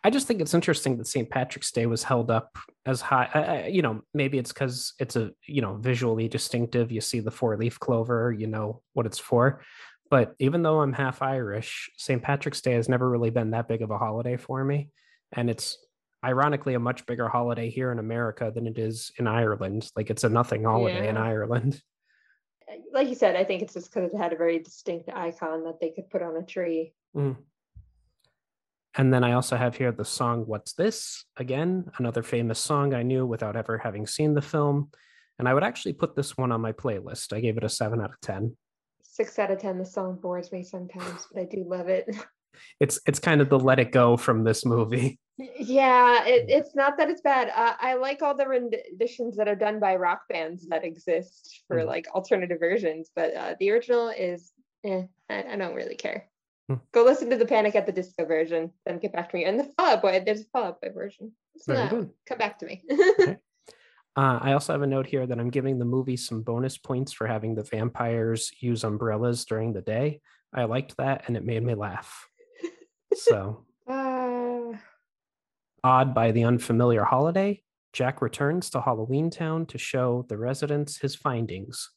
I 0.03 0.09
just 0.09 0.27
think 0.27 0.41
it's 0.41 0.53
interesting 0.53 0.97
that 0.97 1.07
St. 1.07 1.29
Patrick's 1.29 1.71
Day 1.71 1.85
was 1.85 2.03
held 2.03 2.31
up 2.31 2.57
as 2.85 3.01
high. 3.01 3.29
I, 3.33 3.39
I, 3.39 3.67
you 3.67 3.81
know, 3.81 4.01
maybe 4.13 4.37
it's 4.39 4.51
because 4.51 4.93
it's 4.99 5.15
a 5.15 5.31
you 5.47 5.61
know 5.61 5.75
visually 5.75 6.27
distinctive. 6.27 6.91
You 6.91 7.01
see 7.01 7.19
the 7.19 7.31
four 7.31 7.55
leaf 7.57 7.79
clover, 7.79 8.31
you 8.31 8.47
know 8.47 8.81
what 8.93 9.05
it's 9.05 9.19
for. 9.19 9.61
But 10.09 10.35
even 10.39 10.61
though 10.61 10.81
I'm 10.81 10.93
half 10.93 11.21
Irish, 11.21 11.89
St. 11.97 12.21
Patrick's 12.21 12.61
Day 12.61 12.73
has 12.73 12.89
never 12.89 13.09
really 13.09 13.31
been 13.31 13.51
that 13.51 13.67
big 13.67 13.81
of 13.81 13.89
a 13.91 13.97
holiday 13.97 14.37
for 14.37 14.63
me, 14.63 14.89
and 15.31 15.49
it's 15.49 15.77
ironically 16.23 16.73
a 16.73 16.79
much 16.79 17.05
bigger 17.05 17.27
holiday 17.27 17.69
here 17.69 17.91
in 17.91 17.99
America 17.99 18.51
than 18.53 18.67
it 18.67 18.77
is 18.77 19.11
in 19.17 19.27
Ireland. 19.27 19.89
Like 19.95 20.09
it's 20.09 20.23
a 20.23 20.29
nothing 20.29 20.63
holiday 20.63 21.05
yeah. 21.05 21.09
in 21.11 21.17
Ireland. 21.17 21.81
Like 22.91 23.09
you 23.09 23.13
said, 23.13 23.35
I 23.35 23.43
think 23.43 23.61
it's 23.61 23.73
just 23.73 23.93
because 23.93 24.11
it 24.11 24.17
had 24.17 24.33
a 24.33 24.37
very 24.37 24.57
distinct 24.57 25.09
icon 25.13 25.65
that 25.65 25.79
they 25.79 25.91
could 25.91 26.09
put 26.09 26.23
on 26.23 26.37
a 26.37 26.43
tree. 26.43 26.93
Mm. 27.15 27.35
And 28.95 29.13
then 29.13 29.23
I 29.23 29.33
also 29.33 29.57
have 29.57 29.75
here 29.75 29.91
the 29.91 30.05
song 30.05 30.45
What's 30.47 30.73
This? 30.73 31.25
Again, 31.37 31.91
another 31.99 32.23
famous 32.23 32.59
song 32.59 32.93
I 32.93 33.03
knew 33.03 33.25
without 33.25 33.55
ever 33.55 33.77
having 33.77 34.07
seen 34.07 34.33
the 34.33 34.41
film. 34.41 34.91
And 35.37 35.47
I 35.47 35.53
would 35.53 35.63
actually 35.63 35.93
put 35.93 36.15
this 36.15 36.37
one 36.37 36.51
on 36.51 36.61
my 36.61 36.71
playlist. 36.71 37.33
I 37.33 37.41
gave 37.41 37.57
it 37.57 37.63
a 37.63 37.69
seven 37.69 37.99
out 37.99 38.11
of 38.11 38.21
10. 38.21 38.55
Six 39.03 39.37
out 39.37 39.51
of 39.51 39.59
10. 39.59 39.77
The 39.77 39.85
song 39.85 40.17
bores 40.21 40.51
me 40.51 40.63
sometimes, 40.63 41.27
but 41.31 41.41
I 41.41 41.45
do 41.45 41.65
love 41.67 41.89
it. 41.89 42.07
It's 42.79 42.99
it's 43.07 43.17
kind 43.17 43.41
of 43.41 43.49
the 43.49 43.57
let 43.57 43.79
it 43.79 43.91
go 43.91 44.15
from 44.15 44.43
this 44.43 44.63
movie. 44.63 45.19
Yeah, 45.37 46.25
it, 46.25 46.45
it's 46.47 46.75
not 46.75 46.97
that 46.97 47.09
it's 47.09 47.21
bad. 47.21 47.51
Uh, 47.55 47.73
I 47.79 47.95
like 47.95 48.21
all 48.21 48.35
the 48.35 48.47
renditions 48.47 49.35
that 49.37 49.47
are 49.47 49.55
done 49.55 49.79
by 49.79 49.95
rock 49.95 50.21
bands 50.29 50.67
that 50.67 50.83
exist 50.83 51.63
for 51.67 51.77
mm. 51.77 51.87
like 51.87 52.07
alternative 52.13 52.59
versions, 52.59 53.09
but 53.15 53.35
uh, 53.35 53.55
the 53.59 53.71
original 53.71 54.09
is, 54.09 54.51
eh, 54.83 55.03
I, 55.29 55.43
I 55.43 55.55
don't 55.55 55.75
really 55.75 55.95
care. 55.95 56.29
Mm. 56.71 56.81
Go 56.91 57.03
listen 57.03 57.29
to 57.31 57.35
the 57.35 57.47
Panic 57.47 57.75
at 57.75 57.87
the 57.87 57.91
Disco 57.91 58.25
version, 58.25 58.71
then 58.85 58.99
get 58.99 59.11
back 59.11 59.29
to 59.31 59.35
me. 59.35 59.45
And 59.45 59.59
the 59.59 59.63
Fall 59.63 59.87
Out 59.87 60.01
Boy, 60.03 60.21
there's 60.23 60.41
a 60.41 60.45
Fall 60.45 60.65
Out 60.65 60.81
Boy 60.81 60.91
version. 60.93 61.31
So 61.57 62.09
come 62.27 62.37
back 62.37 62.59
to 62.59 62.65
me. 62.65 62.83
okay. 62.91 63.37
Uh, 64.15 64.37
I 64.41 64.53
also 64.53 64.73
have 64.73 64.83
a 64.83 64.87
note 64.87 65.07
here 65.07 65.25
that 65.25 65.39
I'm 65.39 65.49
giving 65.49 65.79
the 65.79 65.85
movie 65.85 66.17
some 66.17 66.43
bonus 66.43 66.77
points 66.77 67.11
for 67.11 67.25
having 67.25 67.55
the 67.55 67.63
vampires 67.63 68.51
use 68.59 68.83
umbrellas 68.83 69.45
during 69.45 69.73
the 69.73 69.81
day. 69.81 70.21
I 70.53 70.65
liked 70.65 70.97
that 70.97 71.23
and 71.25 71.35
it 71.35 71.43
made 71.43 71.63
me 71.63 71.73
laugh. 71.73 72.27
So, 73.15 73.65
awed 75.83 76.13
by 76.13 76.31
the 76.31 76.43
unfamiliar 76.43 77.03
holiday, 77.03 77.61
Jack 77.91 78.21
returns 78.21 78.69
to 78.71 78.81
Halloween 78.81 79.29
Town 79.29 79.65
to 79.67 79.77
show 79.77 80.25
the 80.29 80.37
residents 80.37 80.97
his 80.97 81.15
findings. 81.15 81.89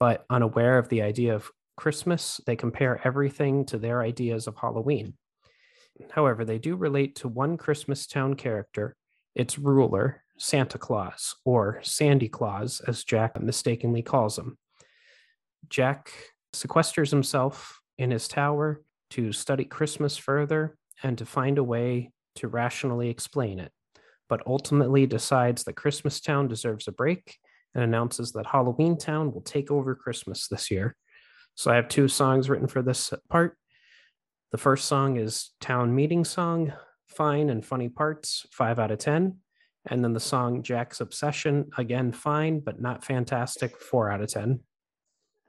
But 0.00 0.24
unaware 0.30 0.78
of 0.78 0.88
the 0.88 1.02
idea 1.02 1.34
of 1.34 1.50
Christmas, 1.76 2.40
they 2.46 2.56
compare 2.56 3.00
everything 3.04 3.66
to 3.66 3.78
their 3.78 4.00
ideas 4.00 4.46
of 4.46 4.56
Halloween. 4.56 5.14
However, 6.10 6.44
they 6.44 6.58
do 6.58 6.76
relate 6.76 7.16
to 7.16 7.28
one 7.28 7.56
Christmas 7.56 8.06
Town 8.06 8.34
character, 8.34 8.96
its 9.34 9.58
ruler, 9.58 10.22
Santa 10.38 10.78
Claus, 10.78 11.34
or 11.44 11.80
Sandy 11.82 12.28
Claus, 12.28 12.80
as 12.86 13.04
Jack 13.04 13.40
mistakenly 13.40 14.02
calls 14.02 14.38
him. 14.38 14.58
Jack 15.68 16.10
sequesters 16.52 17.10
himself 17.10 17.80
in 17.98 18.10
his 18.10 18.26
tower 18.26 18.82
to 19.10 19.32
study 19.32 19.64
Christmas 19.64 20.16
further 20.16 20.76
and 21.02 21.18
to 21.18 21.26
find 21.26 21.58
a 21.58 21.64
way 21.64 22.10
to 22.36 22.48
rationally 22.48 23.08
explain 23.08 23.58
it, 23.58 23.72
but 24.28 24.42
ultimately 24.46 25.06
decides 25.06 25.64
that 25.64 25.76
Christmas 25.76 26.20
Town 26.20 26.48
deserves 26.48 26.88
a 26.88 26.92
break 26.92 27.36
and 27.74 27.82
announces 27.82 28.32
that 28.32 28.46
Halloween 28.46 28.96
Town 28.96 29.32
will 29.32 29.42
take 29.42 29.70
over 29.70 29.94
Christmas 29.94 30.48
this 30.48 30.70
year. 30.70 30.96
So 31.54 31.70
I 31.70 31.76
have 31.76 31.88
two 31.88 32.08
songs 32.08 32.48
written 32.48 32.66
for 32.68 32.82
this 32.82 33.12
part. 33.30 33.56
The 34.52 34.58
first 34.58 34.86
song 34.86 35.16
is 35.16 35.50
Town 35.60 35.94
Meeting 35.94 36.24
Song, 36.24 36.72
fine 37.08 37.50
and 37.50 37.64
funny 37.64 37.88
parts, 37.88 38.46
five 38.52 38.78
out 38.78 38.90
of 38.90 38.98
10. 38.98 39.38
And 39.86 40.02
then 40.02 40.12
the 40.12 40.20
song 40.20 40.62
Jack's 40.62 41.00
Obsession, 41.00 41.70
again, 41.76 42.12
fine, 42.12 42.60
but 42.60 42.80
not 42.80 43.04
fantastic, 43.04 43.76
four 43.76 44.10
out 44.10 44.22
of 44.22 44.30
10. 44.30 44.60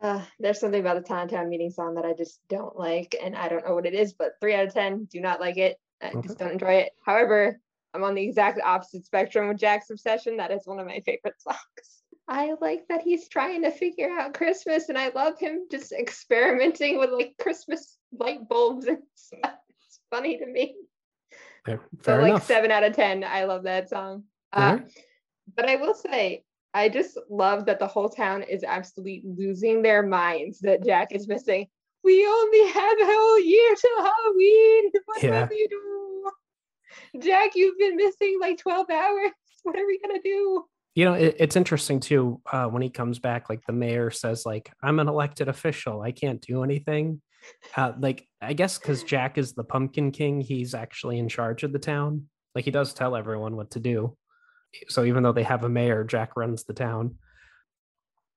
uh, 0.01 0.21
there's 0.39 0.59
something 0.59 0.81
about 0.81 0.95
the 0.95 1.07
Town 1.07 1.27
Town 1.27 1.49
meeting 1.49 1.69
song 1.71 1.95
that 1.95 2.05
I 2.05 2.13
just 2.13 2.39
don't 2.49 2.77
like, 2.77 3.15
and 3.21 3.35
I 3.35 3.47
don't 3.47 3.65
know 3.65 3.75
what 3.75 3.85
it 3.85 3.93
is, 3.93 4.13
but 4.13 4.33
three 4.41 4.53
out 4.53 4.65
of 4.65 4.73
10, 4.73 5.05
do 5.05 5.21
not 5.21 5.39
like 5.39 5.57
it. 5.57 5.77
I 6.01 6.09
Okay. 6.09 6.21
just 6.21 6.37
don't 6.37 6.51
enjoy 6.51 6.73
it. 6.73 6.91
However, 7.05 7.59
I'm 7.93 8.03
on 8.03 8.15
the 8.15 8.23
exact 8.23 8.59
opposite 8.63 9.05
spectrum 9.05 9.47
with 9.47 9.57
Jack's 9.57 9.89
Obsession. 9.89 10.37
That 10.37 10.51
is 10.51 10.65
one 10.67 10.79
of 10.79 10.87
my 10.87 10.99
favorite 11.05 11.39
songs. 11.41 12.03
I 12.27 12.55
like 12.59 12.87
that 12.89 13.01
he's 13.01 13.29
trying 13.29 13.61
to 13.63 13.71
figure 13.71 14.09
out 14.09 14.33
Christmas, 14.33 14.89
and 14.89 14.97
I 14.97 15.09
love 15.09 15.39
him 15.39 15.67
just 15.69 15.91
experimenting 15.91 16.97
with 16.97 17.11
like 17.11 17.35
Christmas 17.39 17.97
light 18.11 18.47
bulbs 18.49 18.85
and 18.87 18.97
stuff. 19.15 19.53
It's 19.69 19.99
funny 20.09 20.37
to 20.39 20.45
me. 20.45 20.75
There, 21.65 21.81
So 22.03 22.17
like 22.17 22.29
enough. 22.31 22.45
seven 22.45 22.71
out 22.71 22.83
of 22.83 22.93
ten. 22.95 23.23
I 23.23 23.45
love 23.45 23.63
that 23.63 23.89
song. 23.89 24.23
Uh, 24.51 24.59
Alright. 24.77 24.91
but 25.55 25.69
I 25.69 25.75
will 25.77 25.93
say, 25.93 26.43
I 26.73 26.89
just 26.89 27.17
love 27.29 27.65
that 27.67 27.79
the 27.79 27.87
whole 27.87 28.09
town 28.09 28.43
is 28.43 28.63
absolutely 28.63 29.23
losing 29.25 29.81
their 29.81 30.03
minds 30.03 30.59
that 30.59 30.83
Jack 30.83 31.11
is 31.11 31.27
missing. 31.27 31.67
We 32.05 32.25
only 32.27 32.67
have 32.71 32.97
a 33.01 33.05
whole 33.05 33.39
year 33.39 33.75
till 33.75 34.03
Halloween. 34.03 34.91
What 35.05 35.23
Yeah. 35.23 35.41
will 35.41 35.49
we 35.49 35.67
do? 35.67 36.31
Jack, 37.19 37.51
you've 37.55 37.77
been 37.77 37.95
missing 37.95 38.37
like 38.39 38.57
12 38.59 38.89
hours. 38.89 39.31
What 39.63 39.77
are 39.79 39.87
we 39.87 39.99
gonna 39.99 40.21
do? 40.23 40.63
You 40.93 41.05
know, 41.05 41.13
it, 41.13 41.35
it's 41.39 41.55
interesting 41.55 41.99
too. 41.99 42.39
Uh, 42.49 42.67
when 42.67 42.83
he 42.83 42.89
comes 42.89 43.17
back, 43.19 43.49
like 43.49 43.65
the 43.65 43.73
mayor 43.73 44.11
says, 44.11 44.45
like 44.45 44.71
I'm 44.83 44.99
an 44.99 45.07
elected 45.09 45.47
official, 45.49 46.01
I 46.01 46.11
can't 46.11 46.39
do 46.39 46.63
anything. 46.63 47.21
Uh, 47.75 47.93
like 47.99 48.27
I 48.41 48.53
guess 48.53 48.77
because 48.77 49.03
Jack 49.03 49.37
is 49.39 49.53
the 49.53 49.63
Pumpkin 49.63 50.11
King, 50.11 50.39
he's 50.39 50.73
actually 50.75 51.17
in 51.17 51.27
charge 51.27 51.63
of 51.63 51.73
the 51.73 51.79
town. 51.79 52.27
Like 52.53 52.65
he 52.65 52.71
does 52.71 52.93
tell 52.93 53.15
everyone 53.15 53.55
what 53.55 53.71
to 53.71 53.79
do. 53.79 54.15
So 54.87 55.03
even 55.03 55.23
though 55.23 55.33
they 55.33 55.43
have 55.43 55.63
a 55.63 55.69
mayor, 55.69 56.03
Jack 56.03 56.35
runs 56.37 56.63
the 56.63 56.73
town. 56.73 57.15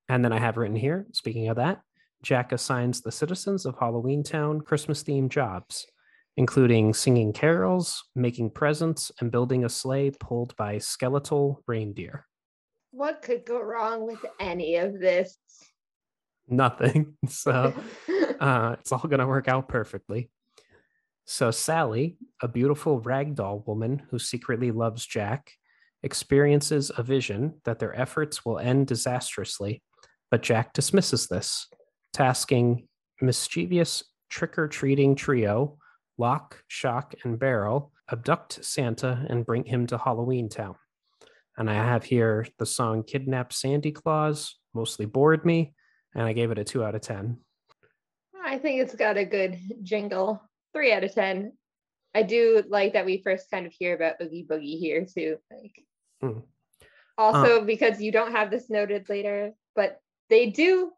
And 0.07 0.25
then 0.25 0.33
I 0.33 0.39
have 0.39 0.57
written 0.57 0.75
here. 0.75 1.05
Speaking 1.13 1.49
of 1.49 1.57
that, 1.57 1.81
Jack 2.21 2.51
assigns 2.51 3.01
the 3.01 3.11
citizens 3.11 3.65
of 3.65 3.77
Halloween 3.79 4.23
Town 4.23 4.61
Christmas 4.61 5.03
themed 5.03 5.29
jobs, 5.29 5.85
including 6.37 6.93
singing 6.93 7.33
carols, 7.33 8.03
making 8.15 8.51
presents, 8.51 9.11
and 9.19 9.31
building 9.31 9.63
a 9.63 9.69
sleigh 9.69 10.11
pulled 10.11 10.55
by 10.55 10.77
skeletal 10.77 11.63
reindeer. 11.67 12.25
What 12.91 13.21
could 13.21 13.45
go 13.45 13.61
wrong 13.61 14.05
with 14.05 14.25
any 14.39 14.75
of 14.77 14.99
this? 14.99 15.37
Nothing. 16.47 17.15
So 17.27 17.73
uh, 18.39 18.75
it's 18.79 18.91
all 18.91 18.99
going 18.99 19.19
to 19.19 19.27
work 19.27 19.47
out 19.47 19.69
perfectly. 19.69 20.29
So 21.25 21.51
Sally, 21.51 22.17
a 22.41 22.47
beautiful 22.47 23.01
ragdoll 23.01 23.65
woman 23.67 24.01
who 24.09 24.17
secretly 24.17 24.71
loves 24.71 25.05
Jack, 25.05 25.51
experiences 26.01 26.91
a 26.97 27.03
vision 27.03 27.61
that 27.65 27.79
their 27.79 27.93
efforts 27.99 28.43
will 28.43 28.57
end 28.57 28.87
disastrously, 28.87 29.83
but 30.31 30.41
Jack 30.41 30.73
dismisses 30.73 31.27
this, 31.27 31.67
tasking 32.13 32.87
mischievous 33.21 34.03
trick-or-treating 34.29 35.15
trio, 35.15 35.77
Lock, 36.17 36.63
Shock, 36.67 37.15
and 37.23 37.39
Barrel, 37.39 37.91
abduct 38.11 38.63
Santa 38.63 39.25
and 39.29 39.45
bring 39.45 39.63
him 39.63 39.87
to 39.87 39.97
Halloween 39.97 40.49
Town. 40.49 40.75
And 41.57 41.69
I 41.69 41.73
have 41.73 42.03
here 42.03 42.47
the 42.57 42.65
song 42.65 43.03
Kidnap 43.03 43.51
Sandy 43.53 43.91
Claus, 43.91 44.55
mostly 44.73 45.05
bored 45.05 45.45
me, 45.45 45.73
and 46.15 46.23
I 46.23 46.33
gave 46.33 46.51
it 46.51 46.57
a 46.57 46.63
two 46.63 46.83
out 46.83 46.95
of 46.95 47.01
10. 47.01 47.37
I 48.43 48.57
think 48.57 48.81
it's 48.81 48.95
got 48.95 49.17
a 49.17 49.25
good 49.25 49.57
jingle. 49.83 50.41
Three 50.73 50.93
out 50.93 51.03
of 51.03 51.13
ten. 51.13 51.53
I 52.15 52.23
do 52.23 52.63
like 52.67 52.93
that 52.93 53.05
we 53.05 53.21
first 53.21 53.51
kind 53.51 53.65
of 53.65 53.73
hear 53.73 53.93
about 53.95 54.15
Oogie 54.21 54.47
Boogie 54.49 54.79
here 54.79 55.05
too. 55.05 55.37
Like 55.51 55.83
Mm. 56.23 56.43
also 57.17 57.63
because 57.63 58.01
you 58.01 58.11
don't 58.11 58.31
have 58.33 58.51
this 58.51 58.69
noted 58.69 59.07
later, 59.09 59.53
but 59.75 59.99
they 60.29 60.49
do 60.49 60.91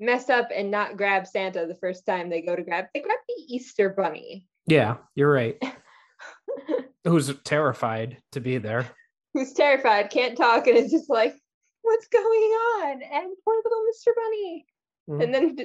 mess 0.00 0.28
up 0.30 0.48
and 0.54 0.70
not 0.70 0.96
grab 0.96 1.26
Santa 1.26 1.66
the 1.66 1.74
first 1.74 2.06
time 2.06 2.28
they 2.30 2.42
go 2.42 2.54
to 2.56 2.62
grab. 2.62 2.86
They 2.94 3.00
grab 3.00 3.18
the 3.28 3.54
Easter 3.54 3.90
Bunny, 3.90 4.46
Yeah, 4.66 4.96
you're 5.14 5.32
right. 5.32 5.60
Who's 7.04 7.34
terrified 7.44 8.18
to 8.32 8.40
be 8.40 8.58
there. 8.58 8.90
who's 9.34 9.52
terrified, 9.52 10.10
can't 10.10 10.36
talk, 10.36 10.66
and 10.66 10.76
is 10.76 10.90
just 10.90 11.08
like, 11.08 11.34
"What's 11.82 12.08
going 12.08 12.24
on?" 12.24 13.02
And 13.02 13.32
poor 13.44 13.54
little 13.64 13.84
Mr. 13.92 14.12
Bunny. 14.14 14.66
Mhm. 15.08 15.22
And 15.22 15.34
then 15.34 15.56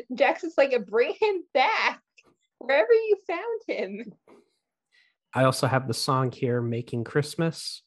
is 0.43 0.53
like, 0.57 0.73
"Bring 0.85 1.15
him 1.19 1.43
back 1.53 2.01
wherever 2.59 2.93
you 2.93 3.17
found 3.27 3.61
him." 3.67 4.13
I 5.33 5.43
also 5.45 5.67
have 5.67 5.87
the 5.87 5.93
song 5.93 6.31
here, 6.31 6.61
Making 6.61 7.03
Christmas. 7.03 7.81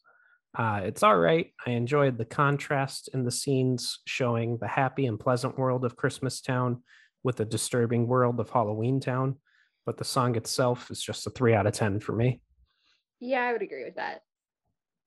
Uh, 0.56 0.80
it's 0.84 1.02
all 1.02 1.16
right. 1.16 1.52
I 1.66 1.70
enjoyed 1.72 2.16
the 2.16 2.24
contrast 2.24 3.10
in 3.12 3.24
the 3.24 3.30
scenes 3.30 3.98
showing 4.06 4.56
the 4.56 4.66
happy 4.66 5.06
and 5.06 5.20
pleasant 5.20 5.58
world 5.58 5.84
of 5.84 5.96
Christmas 5.96 6.40
Town 6.40 6.82
with 7.22 7.36
the 7.36 7.44
disturbing 7.44 8.06
world 8.06 8.40
of 8.40 8.48
Halloween 8.48 8.98
Town. 8.98 9.36
But 9.84 9.98
the 9.98 10.04
song 10.04 10.34
itself 10.36 10.90
is 10.90 11.02
just 11.02 11.26
a 11.26 11.30
three 11.30 11.54
out 11.54 11.66
of 11.66 11.74
10 11.74 12.00
for 12.00 12.12
me. 12.12 12.40
Yeah, 13.20 13.42
I 13.42 13.52
would 13.52 13.62
agree 13.62 13.84
with 13.84 13.96
that. 13.96 14.22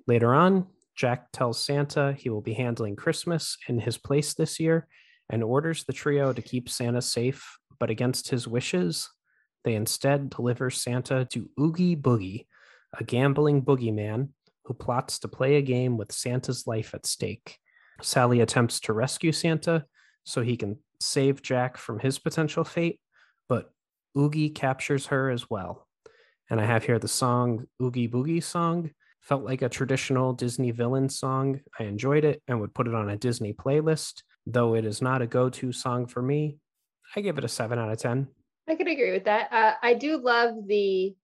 Later 0.07 0.35
on, 0.35 0.67
Jack 0.95 1.31
tells 1.31 1.59
Santa 1.59 2.13
he 2.13 2.29
will 2.29 2.41
be 2.41 2.53
handling 2.53 2.95
Christmas 2.95 3.57
in 3.67 3.79
his 3.79 3.97
place 3.97 4.33
this 4.35 4.59
year 4.59 4.87
and 5.29 5.43
orders 5.43 5.83
the 5.83 5.93
trio 5.93 6.31
to 6.31 6.41
keep 6.41 6.69
Santa 6.69 7.01
safe, 7.01 7.57
but 7.79 7.89
against 7.89 8.29
his 8.29 8.47
wishes, 8.47 9.09
they 9.63 9.75
instead 9.75 10.29
deliver 10.29 10.69
Santa 10.69 11.25
to 11.25 11.49
Oogie 11.59 11.95
Boogie, 11.95 12.45
a 12.97 13.03
gambling 13.03 13.61
boogeyman 13.63 14.29
who 14.69 14.75
plots 14.75 15.17
to 15.17 15.27
play 15.27 15.55
a 15.55 15.63
game 15.63 15.97
with 15.97 16.11
Santa's 16.11 16.67
life 16.67 16.93
at 16.93 17.07
stake. 17.07 17.57
Sally 18.03 18.39
attempts 18.39 18.79
to 18.81 18.93
rescue 18.93 19.31
Santa 19.31 19.83
so 20.23 20.43
he 20.43 20.55
can 20.55 20.77
save 21.01 21.41
Jack 21.41 21.75
from 21.75 21.97
his 21.97 22.19
potential 22.19 22.63
fate, 22.63 22.99
but 23.49 23.71
Oogie 24.15 24.51
captures 24.51 25.07
her 25.07 25.31
as 25.31 25.49
well. 25.49 25.87
And 26.51 26.61
I 26.61 26.65
have 26.65 26.83
here 26.83 26.99
the 26.99 27.07
song 27.07 27.65
Oogie 27.81 28.07
Boogie 28.07 28.43
Song. 28.43 28.91
Felt 29.21 29.43
like 29.43 29.63
a 29.63 29.69
traditional 29.69 30.33
Disney 30.33 30.69
villain 30.69 31.09
song. 31.09 31.61
I 31.79 31.85
enjoyed 31.85 32.23
it 32.23 32.43
and 32.47 32.61
would 32.61 32.75
put 32.75 32.87
it 32.87 32.93
on 32.93 33.09
a 33.09 33.17
Disney 33.17 33.53
playlist, 33.53 34.21
though 34.45 34.75
it 34.75 34.85
is 34.85 35.01
not 35.01 35.23
a 35.23 35.27
go 35.27 35.49
to 35.49 35.71
song 35.71 36.05
for 36.05 36.21
me. 36.21 36.57
I 37.15 37.21
give 37.21 37.39
it 37.39 37.43
a 37.43 37.49
7 37.49 37.77
out 37.79 37.91
of 37.91 37.97
10. 37.97 38.27
I 38.67 38.75
could 38.75 38.87
agree 38.87 39.11
with 39.11 39.25
that. 39.25 39.51
Uh, 39.51 39.73
I 39.81 39.95
do 39.95 40.17
love 40.17 40.67
the, 40.67 41.15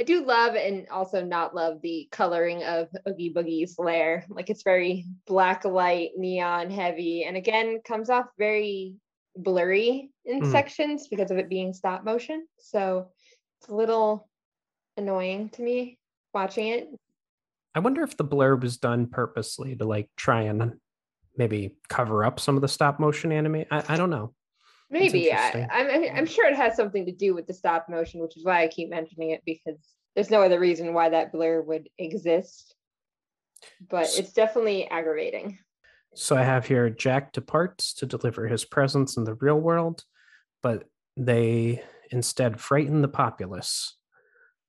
I 0.00 0.02
do 0.02 0.24
love 0.24 0.54
and 0.54 0.88
also 0.88 1.22
not 1.22 1.54
love 1.54 1.82
the 1.82 2.08
coloring 2.10 2.64
of 2.64 2.88
Oogie 3.06 3.34
Boogie's 3.34 3.78
lair. 3.78 4.24
Like 4.30 4.48
it's 4.48 4.62
very 4.62 5.04
black 5.26 5.66
light, 5.66 6.12
neon 6.16 6.70
heavy, 6.70 7.24
and 7.24 7.36
again 7.36 7.82
comes 7.84 8.08
off 8.08 8.24
very 8.38 8.94
blurry 9.36 10.10
in 10.24 10.40
Mhm. 10.40 10.50
sections 10.50 11.08
because 11.08 11.30
of 11.30 11.36
it 11.36 11.50
being 11.50 11.74
stop 11.74 12.02
motion. 12.02 12.46
So 12.58 13.10
it's 13.60 13.68
a 13.68 13.74
little 13.74 14.26
annoying 14.96 15.50
to 15.50 15.62
me 15.62 15.98
watching 16.32 16.68
it. 16.68 16.88
I 17.74 17.80
wonder 17.80 18.02
if 18.02 18.16
the 18.16 18.24
blur 18.24 18.56
was 18.56 18.78
done 18.78 19.06
purposely 19.06 19.76
to 19.76 19.84
like 19.84 20.08
try 20.16 20.44
and 20.44 20.80
maybe 21.36 21.76
cover 21.90 22.24
up 22.24 22.40
some 22.40 22.56
of 22.56 22.62
the 22.62 22.68
stop 22.68 23.00
motion 23.00 23.32
anime. 23.32 23.66
I, 23.70 23.84
I 23.86 23.96
don't 23.98 24.10
know. 24.10 24.32
Maybe 24.90 25.32
I. 25.32 25.68
I'm 25.72 25.86
I'm- 25.88 26.16
I'm 26.16 26.26
sure 26.26 26.46
it 26.48 26.56
has 26.56 26.74
something 26.76 27.06
to 27.06 27.12
do 27.12 27.34
with 27.34 27.46
the 27.46 27.54
stop 27.54 27.88
motion, 27.88 28.20
which 28.20 28.36
is 28.36 28.44
why 28.44 28.62
I 28.62 28.68
keep 28.68 28.88
mentioning 28.90 29.30
it 29.30 29.42
because 29.46 29.78
there's 30.14 30.30
no 30.30 30.42
other 30.42 30.58
reason 30.58 30.92
why 30.92 31.08
that 31.10 31.32
blur 31.32 31.60
would 31.62 31.88
exist. 31.98 32.74
but 33.88 34.08
it's 34.16 34.32
definitely 34.32 34.88
aggravating. 34.88 35.58
So 36.14 36.34
I 36.36 36.42
have 36.42 36.66
here 36.66 36.88
Jack 36.90 37.32
departs 37.32 37.92
to 37.94 38.06
deliver 38.06 38.48
his 38.48 38.64
presence 38.64 39.16
in 39.16 39.24
the 39.24 39.34
real 39.34 39.60
world, 39.60 40.02
but 40.62 40.84
they 41.16 41.82
instead 42.10 42.58
frighten 42.60 43.02
the 43.02 43.08
populace. 43.08 43.96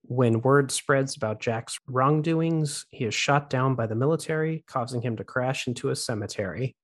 When 0.03 0.41
word 0.41 0.71
spreads 0.71 1.15
about 1.15 1.39
Jack's 1.39 1.79
wrongdoings, 1.87 2.85
he 2.89 3.05
is 3.05 3.13
shot 3.15 3.49
down 3.49 3.75
by 3.75 3.87
the 3.87 3.95
military, 3.95 4.63
causing 4.67 5.01
him 5.01 5.15
to 5.17 5.23
crash 5.23 5.67
into 5.67 5.89
a 5.89 5.95
cemetery. 5.95 6.75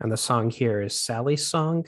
And 0.00 0.10
the 0.10 0.16
song 0.16 0.50
here 0.50 0.82
is 0.82 0.98
Sally's 1.00 1.46
song. 1.46 1.86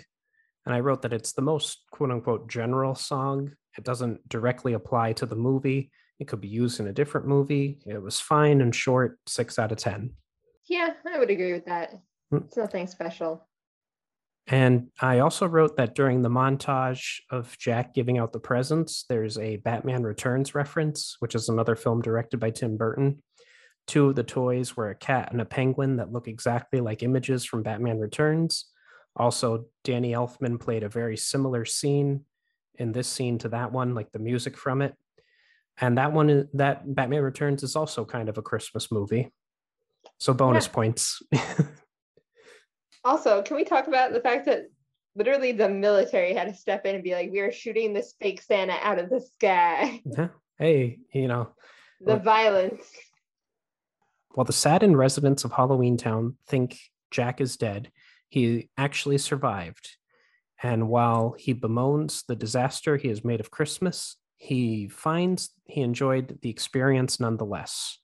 And 0.67 0.75
I 0.75 0.81
wrote 0.81 1.03
that 1.03 1.13
it's 1.13 1.33
the 1.33 1.43
most 1.43 1.85
quote 1.93 2.11
unquote 2.11 2.49
general 2.51 2.95
song. 2.95 3.53
It 3.79 3.85
doesn't 3.85 4.29
directly 4.29 4.73
apply 4.73 5.13
to 5.15 5.27
the 5.27 5.37
movie. 5.37 5.91
It 6.19 6.29
could 6.29 6.41
be 6.41 6.49
used 6.49 6.81
in 6.81 6.89
a 6.89 6.93
different 6.93 7.27
movie. 7.27 7.79
It 7.87 8.03
was 8.03 8.19
fine 8.19 8.61
and 8.61 8.75
short, 8.75 9.19
six 9.27 9.59
out 9.59 9.73
of 9.73 9.79
10. 9.79 10.11
Yeah, 10.69 10.95
I 11.07 11.19
would 11.19 11.31
agree 11.31 11.53
with 11.53 11.67
that. 11.67 11.95
Hmm. 12.31 12.39
It's 12.39 12.57
nothing 12.57 12.87
special. 12.89 13.47
And 14.49 14.89
I 15.01 15.21
also 15.21 15.47
wrote 15.47 15.77
that 15.77 15.95
during 15.95 16.23
the 16.23 16.29
montage 16.29 17.21
of 17.31 17.57
Jack 17.59 17.95
giving 17.95 18.19
out 18.19 18.33
the 18.33 18.39
presents, 18.39 19.05
there's 19.09 19.39
a 19.39 19.57
Batman 19.57 20.05
Returns 20.05 20.55
reference, 20.55 21.17
which 21.19 21.35
is 21.35 21.49
another 21.49 21.75
film 21.75 22.01
directed 22.01 22.39
by 22.39 22.51
Tim 22.51 22.77
Burton. 22.77 23.23
Two 23.87 24.09
of 24.09 24.15
the 24.17 24.23
toys 24.23 24.77
were 24.77 24.91
a 24.91 24.95
cat 24.95 25.33
and 25.33 25.41
a 25.41 25.45
penguin 25.45 25.97
that 25.97 26.13
look 26.13 26.29
exactly 26.29 26.81
like 26.81 27.03
images 27.03 27.45
from 27.45 27.63
Batman 27.63 27.99
Returns. 27.99 28.67
Also, 29.17 29.67
Danny 29.85 30.13
Elfman 30.13 30.61
played 30.61 30.83
a 30.83 30.89
very 30.89 31.17
similar 31.17 31.65
scene 31.65 32.25
in 32.79 32.93
this 32.93 33.09
scene 33.09 33.39
to 33.39 33.49
that 33.51 33.73
one, 33.73 33.95
like 33.95 34.13
the 34.13 34.19
music 34.19 34.57
from 34.57 34.83
it. 34.83 34.95
And 35.79 35.97
that 35.99 36.13
one, 36.13 36.31
uh, 36.31 36.45
that 36.55 36.95
Batman 36.95 37.23
Returns 37.23 37.63
is 37.63 37.77
also 37.77 38.05
kind 38.05 38.29
of 38.29 38.37
a 38.39 38.43
Christmas 38.43 38.93
movie. 38.93 39.31
So 40.19 40.35
bonus 40.35 40.67
Yeah. 40.67 40.73
points. 40.73 41.23
Also, 43.05 43.41
can 43.43 43.57
we 43.57 43.63
talk 43.65 43.87
about 43.87 44.13
the 44.13 44.21
fact 44.21 44.47
that 44.47 44.63
literally 45.15 45.53
the 45.53 45.69
military 45.69 46.35
had 46.35 46.49
to 46.49 46.55
step 46.55 46.85
in 46.87 46.97
and 46.97 47.05
be 47.05 47.15
like, 47.15 47.31
we 47.31 47.39
are 47.39 47.53
shooting 47.53 47.93
this 47.95 48.15
fake 48.21 48.43
Santa 48.43 48.77
out 48.83 48.99
of 48.99 49.11
the 49.11 49.21
sky? 49.21 50.03
Yeah. 50.19 50.29
Hey, 50.59 50.99
you 51.13 51.29
know, 51.29 51.51
the 52.01 52.15
Well- 52.15 52.19
violence. 52.19 52.85
while 54.35 54.45
the 54.45 54.53
saddened 54.53 54.99
residents 54.99 55.45
of 55.45 55.53
Halloween 55.53 55.97
Town 55.97 56.37
think 56.49 56.79
Jack 57.13 57.41
is 57.41 57.57
dead, 57.57 57.93
he 58.28 58.71
actually 58.76 59.18
survived. 59.18 59.97
And 60.62 60.88
while 60.88 61.35
he 61.38 61.52
bemoans 61.52 62.25
the 62.26 62.37
disaster 62.37 62.97
he 62.97 63.09
has 63.09 63.25
made 63.25 63.40
of 63.40 63.50
Christmas, 63.50 64.16
he 64.37 64.88
finds 64.88 65.50
he 65.64 65.80
enjoyed 65.80 66.38
the 66.42 66.50
experience 66.50 67.21
nonetheless, 67.21 67.99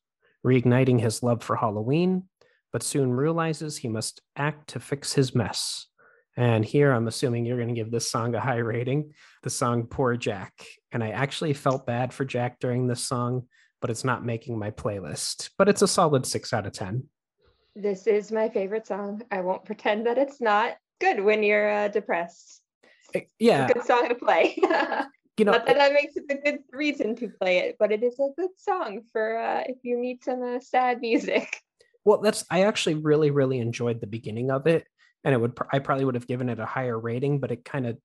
reigniting 0.44 1.00
his 1.00 1.22
love 1.22 1.42
for 1.42 1.56
Halloween, 1.56 2.24
but 2.72 2.82
soon 2.82 3.12
realizes 3.12 3.76
he 3.76 3.88
must 3.88 4.20
act 4.36 4.70
to 4.70 4.80
fix 4.80 5.12
his 5.12 5.34
mess. 5.34 5.86
And 6.36 6.64
here 6.64 6.92
I'm 6.92 7.08
assuming 7.08 7.44
you're 7.44 7.58
going 7.58 7.68
to 7.68 7.74
give 7.74 7.90
this 7.90 8.10
song 8.10 8.34
a 8.34 8.40
high 8.40 8.56
rating, 8.56 9.12
the 9.42 9.50
song 9.50 9.86
Poor 9.86 10.16
Jack. 10.16 10.52
And 10.90 11.04
I 11.04 11.10
actually 11.10 11.52
felt 11.52 11.86
bad 11.86 12.12
for 12.14 12.24
Jack 12.24 12.58
during 12.58 12.86
this 12.86 13.06
song 13.06 13.46
but 13.82 13.90
it's 13.90 14.04
not 14.04 14.24
making 14.24 14.58
my 14.58 14.70
playlist. 14.70 15.50
But 15.58 15.68
it's 15.68 15.82
a 15.82 15.88
solid 15.88 16.24
six 16.24 16.54
out 16.54 16.66
of 16.66 16.72
10. 16.72 17.04
This 17.74 18.06
is 18.06 18.30
my 18.30 18.48
favorite 18.48 18.86
song. 18.86 19.22
I 19.30 19.40
won't 19.40 19.64
pretend 19.64 20.06
that 20.06 20.18
it's 20.18 20.40
not 20.40 20.76
good 21.00 21.20
when 21.20 21.42
you're 21.42 21.70
uh, 21.70 21.88
depressed. 21.88 22.60
Eh, 23.14 23.22
Yeah, 23.38 23.68
Good 23.72 23.84
song 23.84 24.08
to 24.08 24.14
play. 24.14 24.54
you 25.38 25.44
know, 25.44 25.52
Not 25.52 25.66
that 25.66 25.76
that 25.76 25.92
makes 25.92 26.16
it 26.16 26.24
a 26.30 26.34
good 26.34 26.60
reason 26.70 27.16
to 27.16 27.28
play 27.28 27.58
it, 27.58 27.76
but 27.78 27.90
it 27.90 28.02
is 28.02 28.18
a 28.18 28.28
good 28.38 28.50
song 28.58 29.02
for 29.12 29.38
uh, 29.38 29.62
if 29.66 29.78
you 29.82 29.98
need 29.98 30.22
some 30.22 30.42
uh, 30.42 30.60
sad 30.60 31.00
music. 31.00 31.60
well, 32.04 32.18
that's, 32.20 32.44
I 32.50 32.64
actually 32.64 32.96
really, 32.96 33.30
really 33.30 33.58
enjoyed 33.58 34.00
the 34.00 34.06
beginning 34.06 34.50
of 34.50 34.66
it. 34.66 34.86
And 35.24 35.34
it 35.34 35.38
would, 35.40 35.56
I 35.72 35.78
probably 35.78 36.04
would 36.04 36.16
have 36.16 36.26
given 36.26 36.48
it 36.48 36.58
a 36.58 36.66
higher 36.66 36.98
rating, 36.98 37.38
but 37.38 37.52
it 37.52 37.64
kind 37.64 37.86
of 37.86 37.96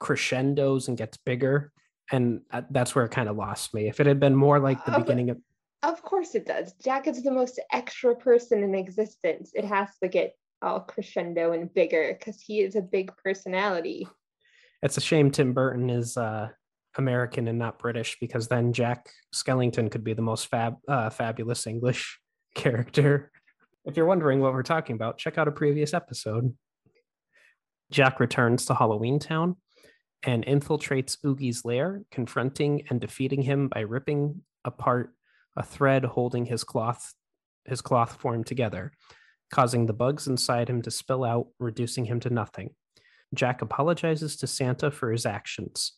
crescendos 0.00 0.88
and 0.88 0.98
gets 0.98 1.16
bigger. 1.16 1.72
And 2.10 2.42
uh, 2.50 2.62
that's 2.70 2.94
where 2.94 3.04
it 3.06 3.10
kind 3.12 3.28
of 3.28 3.36
lost 3.36 3.72
me. 3.72 3.88
If 3.88 4.00
it 4.00 4.06
had 4.06 4.20
been 4.20 4.34
more 4.34 4.58
like 4.58 4.84
the 4.84 4.94
Oh, 4.94 4.98
beginning 4.98 5.30
of, 5.30 5.38
Of 5.82 6.02
course 6.02 6.34
it 6.34 6.46
does. 6.46 6.74
Jack 6.74 7.08
is 7.08 7.22
the 7.22 7.30
most 7.30 7.60
extra 7.72 8.14
person 8.14 8.62
in 8.62 8.74
existence. 8.74 9.50
It 9.54 9.64
has 9.64 9.88
to 10.00 10.08
get 10.08 10.34
all 10.62 10.80
crescendo 10.80 11.52
and 11.52 11.72
bigger 11.74 12.16
because 12.16 12.40
he 12.40 12.60
is 12.60 12.76
a 12.76 12.82
big 12.82 13.12
personality. 13.16 14.06
it's 14.82 14.96
a 14.96 15.00
shame 15.00 15.30
Tim 15.30 15.52
Burton 15.52 15.90
is 15.90 16.16
uh, 16.16 16.48
American 16.96 17.48
and 17.48 17.58
not 17.58 17.78
British 17.78 18.16
because 18.20 18.48
then 18.48 18.72
Jack 18.72 19.08
Skellington 19.34 19.90
could 19.90 20.04
be 20.04 20.14
the 20.14 20.22
most 20.22 20.46
fab, 20.46 20.76
uh, 20.86 21.10
fabulous 21.10 21.66
English 21.66 22.20
character. 22.54 23.32
If 23.84 23.96
you're 23.96 24.06
wondering 24.06 24.40
what 24.40 24.52
we're 24.52 24.62
talking 24.62 24.94
about, 24.94 25.18
check 25.18 25.38
out 25.38 25.48
a 25.48 25.52
previous 25.52 25.92
episode. 25.94 26.54
Jack 27.90 28.20
returns 28.20 28.64
to 28.66 28.74
Halloween 28.74 29.18
Town 29.18 29.56
and 30.22 30.46
infiltrates 30.46 31.18
Oogie's 31.24 31.64
lair, 31.64 32.02
confronting 32.12 32.84
and 32.88 33.00
defeating 33.00 33.42
him 33.42 33.68
by 33.68 33.80
ripping 33.80 34.42
apart 34.64 35.12
a 35.56 35.62
thread 35.62 36.04
holding 36.04 36.46
his 36.46 36.64
cloth 36.64 37.14
his 37.64 37.80
cloth 37.80 38.16
form 38.16 38.44
together, 38.44 38.92
causing 39.50 39.86
the 39.86 39.92
bugs 39.92 40.26
inside 40.26 40.68
him 40.68 40.82
to 40.82 40.90
spill 40.90 41.24
out, 41.24 41.48
reducing 41.58 42.04
him 42.04 42.20
to 42.20 42.30
nothing. 42.30 42.70
Jack 43.34 43.62
apologizes 43.62 44.36
to 44.36 44.46
Santa 44.46 44.90
for 44.90 45.10
his 45.12 45.24
actions. 45.24 45.92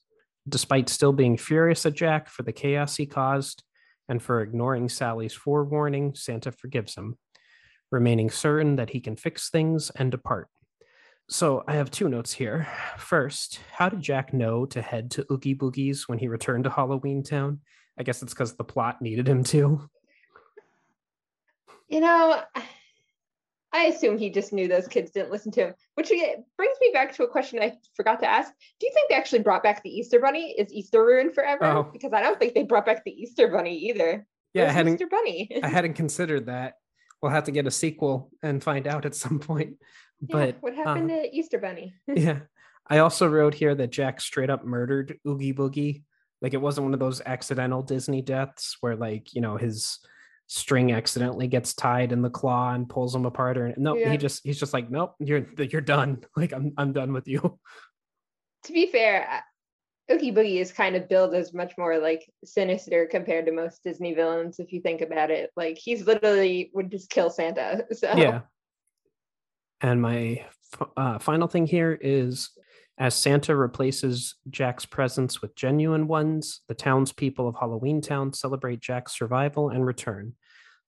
Despite 0.48 0.88
still 0.88 1.12
being 1.12 1.36
furious 1.36 1.86
at 1.86 1.94
Jack 1.94 2.28
for 2.28 2.42
the 2.42 2.52
chaos 2.52 2.96
he 2.96 3.06
caused 3.06 3.62
and 4.08 4.22
for 4.22 4.42
ignoring 4.42 4.88
Sally's 4.88 5.32
forewarning, 5.32 6.14
Santa 6.14 6.52
forgives 6.52 6.94
him, 6.94 7.16
remaining 7.90 8.28
certain 8.28 8.76
that 8.76 8.90
he 8.90 9.00
can 9.00 9.16
fix 9.16 9.48
things 9.48 9.90
and 9.96 10.10
depart. 10.10 10.48
So 11.30 11.64
I 11.66 11.76
have 11.76 11.90
two 11.90 12.10
notes 12.10 12.34
here. 12.34 12.68
First, 12.98 13.60
how 13.72 13.88
did 13.88 14.02
Jack 14.02 14.34
know 14.34 14.66
to 14.66 14.82
head 14.82 15.10
to 15.12 15.24
Oogie 15.32 15.54
Boogie's 15.54 16.06
when 16.06 16.18
he 16.18 16.28
returned 16.28 16.64
to 16.64 16.70
Halloween 16.70 17.22
Town? 17.22 17.60
I 17.98 18.02
guess 18.02 18.22
it's 18.22 18.34
because 18.34 18.54
the 18.54 18.64
plot 18.64 19.00
needed 19.00 19.28
him 19.28 19.44
to. 19.44 19.88
You 21.88 22.00
know, 22.00 22.42
I 23.74 23.86
assume 23.86 24.18
he 24.18 24.30
just 24.30 24.52
knew 24.52 24.68
those 24.68 24.86
kids 24.86 25.10
didn't 25.10 25.32
listen 25.32 25.50
to 25.52 25.66
him, 25.66 25.74
which 25.94 26.08
brings 26.08 26.76
me 26.80 26.90
back 26.92 27.12
to 27.14 27.24
a 27.24 27.28
question 27.28 27.58
I 27.60 27.74
forgot 27.96 28.20
to 28.20 28.26
ask. 28.26 28.52
Do 28.78 28.86
you 28.86 28.92
think 28.94 29.10
they 29.10 29.16
actually 29.16 29.40
brought 29.40 29.64
back 29.64 29.82
the 29.82 29.90
Easter 29.90 30.20
Bunny? 30.20 30.52
Is 30.52 30.72
Easter 30.72 31.04
ruined 31.04 31.34
forever? 31.34 31.64
Oh. 31.64 31.90
Because 31.92 32.12
I 32.12 32.22
don't 32.22 32.38
think 32.38 32.54
they 32.54 32.62
brought 32.62 32.86
back 32.86 33.04
the 33.04 33.10
Easter 33.10 33.48
Bunny 33.48 33.76
either. 33.90 34.26
Yeah, 34.54 34.68
I 34.68 34.72
hadn't 34.72 34.94
Easter 34.94 35.08
Bunny. 35.08 35.50
I 35.62 35.68
hadn't 35.68 35.94
considered 35.94 36.46
that. 36.46 36.74
We'll 37.20 37.32
have 37.32 37.44
to 37.44 37.52
get 37.52 37.66
a 37.66 37.70
sequel 37.70 38.30
and 38.42 38.62
find 38.62 38.86
out 38.86 39.06
at 39.06 39.14
some 39.14 39.40
point. 39.40 39.76
Yeah, 40.20 40.36
But 40.36 40.56
what 40.60 40.74
happened 40.74 41.10
uh, 41.10 41.22
to 41.22 41.36
Easter 41.36 41.58
Bunny? 41.58 41.94
yeah. 42.06 42.40
I 42.86 42.98
also 42.98 43.26
wrote 43.26 43.54
here 43.54 43.74
that 43.74 43.90
Jack 43.90 44.20
straight 44.20 44.50
up 44.50 44.64
murdered 44.64 45.18
Oogie 45.26 45.54
Boogie. 45.54 46.02
Like 46.44 46.52
it 46.52 46.60
wasn't 46.60 46.84
one 46.84 46.92
of 46.92 47.00
those 47.00 47.22
accidental 47.24 47.82
Disney 47.82 48.20
deaths 48.20 48.76
where 48.82 48.96
like, 48.96 49.32
you 49.34 49.40
know, 49.40 49.56
his 49.56 49.98
string 50.46 50.92
accidentally 50.92 51.46
gets 51.46 51.72
tied 51.72 52.12
in 52.12 52.20
the 52.20 52.28
claw 52.28 52.74
and 52.74 52.86
pulls 52.86 53.14
him 53.14 53.24
apart 53.24 53.56
or 53.56 53.72
no, 53.78 53.96
Yeah. 53.96 54.10
he 54.10 54.18
just 54.18 54.42
he's 54.44 54.60
just 54.60 54.74
like, 54.74 54.90
nope, 54.90 55.14
you're 55.20 55.46
you're 55.56 55.80
done. 55.80 56.22
Like 56.36 56.52
I'm 56.52 56.74
I'm 56.76 56.92
done 56.92 57.14
with 57.14 57.26
you. 57.28 57.58
to 58.64 58.72
be 58.74 58.88
fair, 58.88 59.42
Oogie 60.12 60.32
Boogie 60.32 60.60
is 60.60 60.70
kind 60.70 60.96
of 60.96 61.08
billed 61.08 61.34
as 61.34 61.54
much 61.54 61.72
more 61.78 61.96
like 61.96 62.30
sinister 62.44 63.06
compared 63.06 63.46
to 63.46 63.52
most 63.52 63.82
Disney 63.82 64.12
villains, 64.12 64.58
if 64.60 64.70
you 64.70 64.82
think 64.82 65.00
about 65.00 65.30
it. 65.30 65.48
Like 65.56 65.78
he's 65.78 66.06
literally 66.06 66.70
would 66.74 66.90
just 66.90 67.08
kill 67.08 67.30
Santa. 67.30 67.86
So 67.94 68.14
Yeah. 68.14 68.42
And 69.80 70.02
my 70.02 70.44
uh, 70.94 71.18
final 71.20 71.48
thing 71.48 71.66
here 71.66 71.98
is 71.98 72.50
as 72.96 73.14
Santa 73.14 73.56
replaces 73.56 74.36
Jack's 74.50 74.86
presents 74.86 75.42
with 75.42 75.56
genuine 75.56 76.06
ones, 76.06 76.60
the 76.68 76.74
townspeople 76.74 77.48
of 77.48 77.56
Halloween 77.56 78.00
Town 78.00 78.32
celebrate 78.32 78.80
Jack's 78.80 79.18
survival 79.18 79.68
and 79.68 79.84
return. 79.84 80.34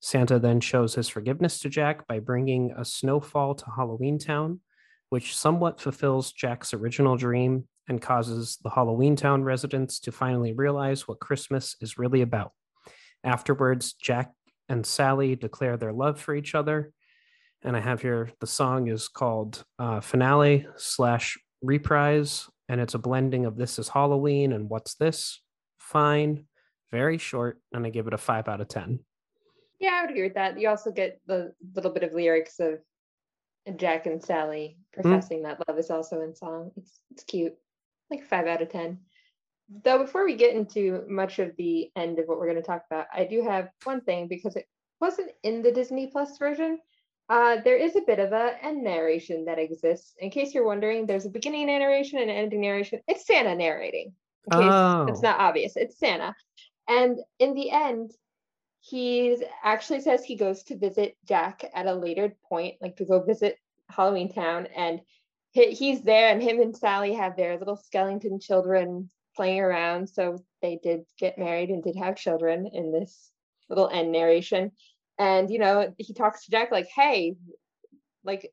Santa 0.01 0.39
then 0.39 0.61
shows 0.61 0.95
his 0.95 1.09
forgiveness 1.09 1.59
to 1.61 1.69
Jack 1.69 2.07
by 2.07 2.21
bringing 2.21 2.73
a 2.77 2.85
snowfall 2.85 3.57
to 3.57 3.65
Halloween 3.75 4.19
Town, 4.19 4.61
which 5.09 5.37
somewhat 5.37 5.81
fulfills 5.81 6.33
Jack's 6.33 6.73
original 6.73 7.17
dream 7.17 7.67
and 7.89 8.01
causes 8.01 8.59
the 8.63 8.71
Halloween 8.71 9.17
Town 9.17 9.43
residents 9.43 9.99
to 10.01 10.13
finally 10.13 10.53
realize 10.53 11.09
what 11.09 11.21
Christmas 11.21 11.77
is 11.81 11.99
really 11.99 12.23
about. 12.23 12.53
Afterwards, 13.25 13.95
Jack 13.95 14.33
and 14.69 14.87
Sally 14.87 15.35
declare 15.35 15.77
their 15.77 15.93
love 15.93 16.21
for 16.21 16.35
each 16.35 16.55
other. 16.55 16.93
And 17.63 17.77
I 17.77 17.81
have 17.81 18.03
here 18.03 18.31
the 18.41 18.47
song 18.47 18.89
is 18.89 19.09
called 19.09 19.65
uh, 19.79 20.01
Finale 20.01 20.67
slash 20.77 21.37
Reprise, 21.63 22.49
and 22.69 22.81
it's 22.81 22.95
a 22.95 22.99
blending 22.99 23.47
of 23.47 23.57
This 23.57 23.79
is 23.79 23.89
Halloween 23.89 24.53
and 24.53 24.69
What's 24.69 24.95
This? 24.95 25.41
Fine, 25.79 26.47
very 26.91 27.19
short, 27.19 27.61
and 27.73 27.87
I 27.87 27.91
give 27.91 28.07
it 28.07 28.15
a 28.15 28.19
five 28.19 28.49
out 28.49 28.61
of 28.61 28.69
10. 28.69 29.01
Yeah, 29.79 29.91
I 29.95 30.01
would 30.03 30.11
agree 30.11 30.23
with 30.23 30.35
that. 30.35 30.59
You 30.59 30.69
also 30.69 30.91
get 30.91 31.21
the 31.27 31.53
little 31.75 31.91
bit 31.91 32.03
of 32.03 32.13
lyrics 32.13 32.59
of 32.61 32.79
Jack 33.77 34.07
and 34.07 34.23
Sally 34.23 34.77
mm-hmm. 34.79 35.03
professing 35.03 35.43
that 35.43 35.61
love 35.67 35.79
is 35.79 35.91
also 35.91 36.21
in 36.23 36.35
song. 36.35 36.71
It's 36.77 37.01
it's 37.11 37.25
cute. 37.25 37.55
Like 38.11 38.25
five 38.25 38.47
out 38.47 38.63
of 38.63 38.69
ten. 38.69 39.01
Though 39.85 39.99
before 39.99 40.25
we 40.25 40.37
get 40.37 40.55
into 40.55 41.05
much 41.09 41.41
of 41.41 41.57
the 41.57 41.91
end 41.97 42.19
of 42.19 42.27
what 42.27 42.39
we're 42.39 42.47
going 42.47 42.63
to 42.63 42.63
talk 42.63 42.85
about, 42.89 43.07
I 43.13 43.25
do 43.25 43.43
have 43.43 43.69
one 43.83 44.01
thing 44.01 44.29
because 44.29 44.55
it 44.55 44.67
wasn't 45.01 45.33
in 45.43 45.63
the 45.63 45.73
Disney 45.73 46.07
Plus 46.07 46.39
version. 46.39 46.79
Uh, 47.29 47.57
there 47.65 47.77
is 47.77 47.97
a 47.97 48.03
bit 48.03 48.21
of 48.21 48.33
a 48.33 48.57
end 48.63 48.85
narration 48.85 49.47
that 49.47 49.59
exists. 49.59 50.15
In 50.19 50.31
case 50.31 50.55
you're 50.55 50.67
wondering, 50.67 51.07
there's 51.07 51.27
a 51.27 51.31
beginning 51.31 51.67
narration 51.67 52.19
and 52.19 52.31
an 52.31 52.37
ending 52.37 52.61
narration. 52.61 53.01
It's 53.09 53.27
Santa 53.27 53.55
narrating. 53.55 54.13
In 54.51 54.59
case 54.61 54.73
Oh. 54.73 55.07
it's 55.09 55.23
not 55.23 55.41
obvious, 55.41 55.77
it's 55.77 55.99
Santa. 55.99 56.35
And 56.89 57.19
in 57.41 57.55
the 57.55 57.71
end, 57.71 58.13
he 58.81 59.37
actually 59.65 60.01
says 60.01 60.25
he 60.25 60.37
goes 60.37 60.63
to 60.65 60.77
visit 60.77 61.17
Jack 61.27 61.69
at 61.75 61.87
a 61.87 61.95
later 61.95 62.37
point, 62.49 62.77
like 62.81 62.97
to 62.97 63.05
go 63.05 63.21
visit 63.21 63.59
Halloween 63.89 64.33
Town, 64.33 64.67
and 64.67 65.01
he, 65.51 65.73
he's 65.73 66.03
there, 66.03 66.29
and 66.29 66.41
him 66.41 66.61
and 66.61 66.77
Sally 66.77 67.15
have 67.15 67.37
their 67.37 67.59
little 67.59 67.77
skeleton 67.77 68.39
children 68.39 69.11
playing 69.35 69.61
around. 69.61 70.09
So 70.09 70.39
they 70.63 70.79
did 70.81 71.05
get 71.19 71.39
married 71.39 71.71
and 71.71 71.83
did 71.83 71.97
have 71.97 72.17
children 72.17 72.69
in 72.73 72.93
this 72.93 73.33
little 73.69 73.89
end 73.89 74.13
narration. 74.13 74.71
And 75.19 75.51
you 75.51 75.59
know, 75.59 75.95
he 75.99 76.13
talks 76.15 76.45
to 76.45 76.51
Jack 76.51 76.71
like, 76.71 76.89
"Hey, 76.95 77.37
like 78.25 78.51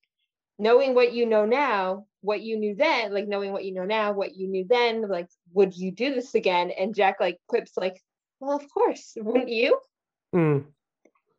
knowing 0.57 0.95
what 0.95 1.13
you 1.13 1.25
know 1.25 1.45
now, 1.45 2.05
what 2.21 2.41
you 2.41 2.57
knew 2.57 2.75
then, 2.75 3.13
like 3.13 3.27
knowing 3.27 3.51
what 3.51 3.65
you 3.65 3.73
know 3.73 3.85
now, 3.85 4.13
what 4.13 4.35
you 4.35 4.47
knew 4.47 4.65
then, 4.67 5.07
like, 5.09 5.27
would 5.53 5.75
you 5.75 5.91
do 5.91 6.13
this 6.13 6.35
again?" 6.35 6.71
And 6.71 6.95
Jack 6.95 7.17
like 7.19 7.37
quips 7.47 7.73
like, 7.75 8.01
"Well, 8.39 8.55
of 8.55 8.65
course, 8.73 9.13
wouldn't 9.17 9.49
you?" 9.49 9.79
Mm, 10.33 10.65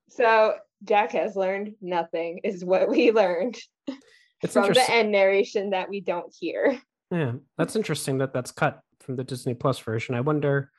So 0.09 0.55
Jack 0.85 1.13
has 1.13 1.35
learned 1.37 1.75
nothing, 1.81 2.41
is 2.45 2.65
what 2.65 2.89
we 2.89 3.11
learned 3.11 3.59
it's 4.43 4.53
from 4.53 4.73
the 4.73 4.91
end 4.91 5.11
narration 5.11 5.71
that 5.71 5.89
we 5.89 6.01
don't 6.01 6.33
hear. 6.39 6.79
Yeah, 7.11 7.33
that's 7.57 7.77
interesting 7.77 8.19
that 8.19 8.33
that's 8.33 8.53
cut 8.53 8.81
from 9.01 9.17
the 9.17 9.25
Disney 9.25 9.55
Plus 9.55 9.79
version. 9.79 10.15
I 10.15 10.21
wonder 10.21 10.71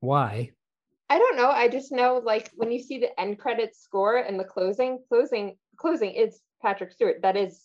why. 0.00 0.50
I 1.64 1.68
don't 1.68 1.72
know. 1.72 1.78
I 1.78 1.80
just 1.80 1.92
know 1.92 2.22
like 2.24 2.50
when 2.54 2.72
you 2.72 2.78
see 2.78 2.98
the 2.98 3.18
end 3.18 3.38
credits 3.38 3.82
score 3.82 4.16
and 4.18 4.38
the 4.38 4.44
closing, 4.44 5.00
closing, 5.08 5.56
closing 5.76 6.12
is 6.12 6.40
Patrick 6.62 6.92
Stewart. 6.92 7.22
That 7.22 7.36
is 7.36 7.60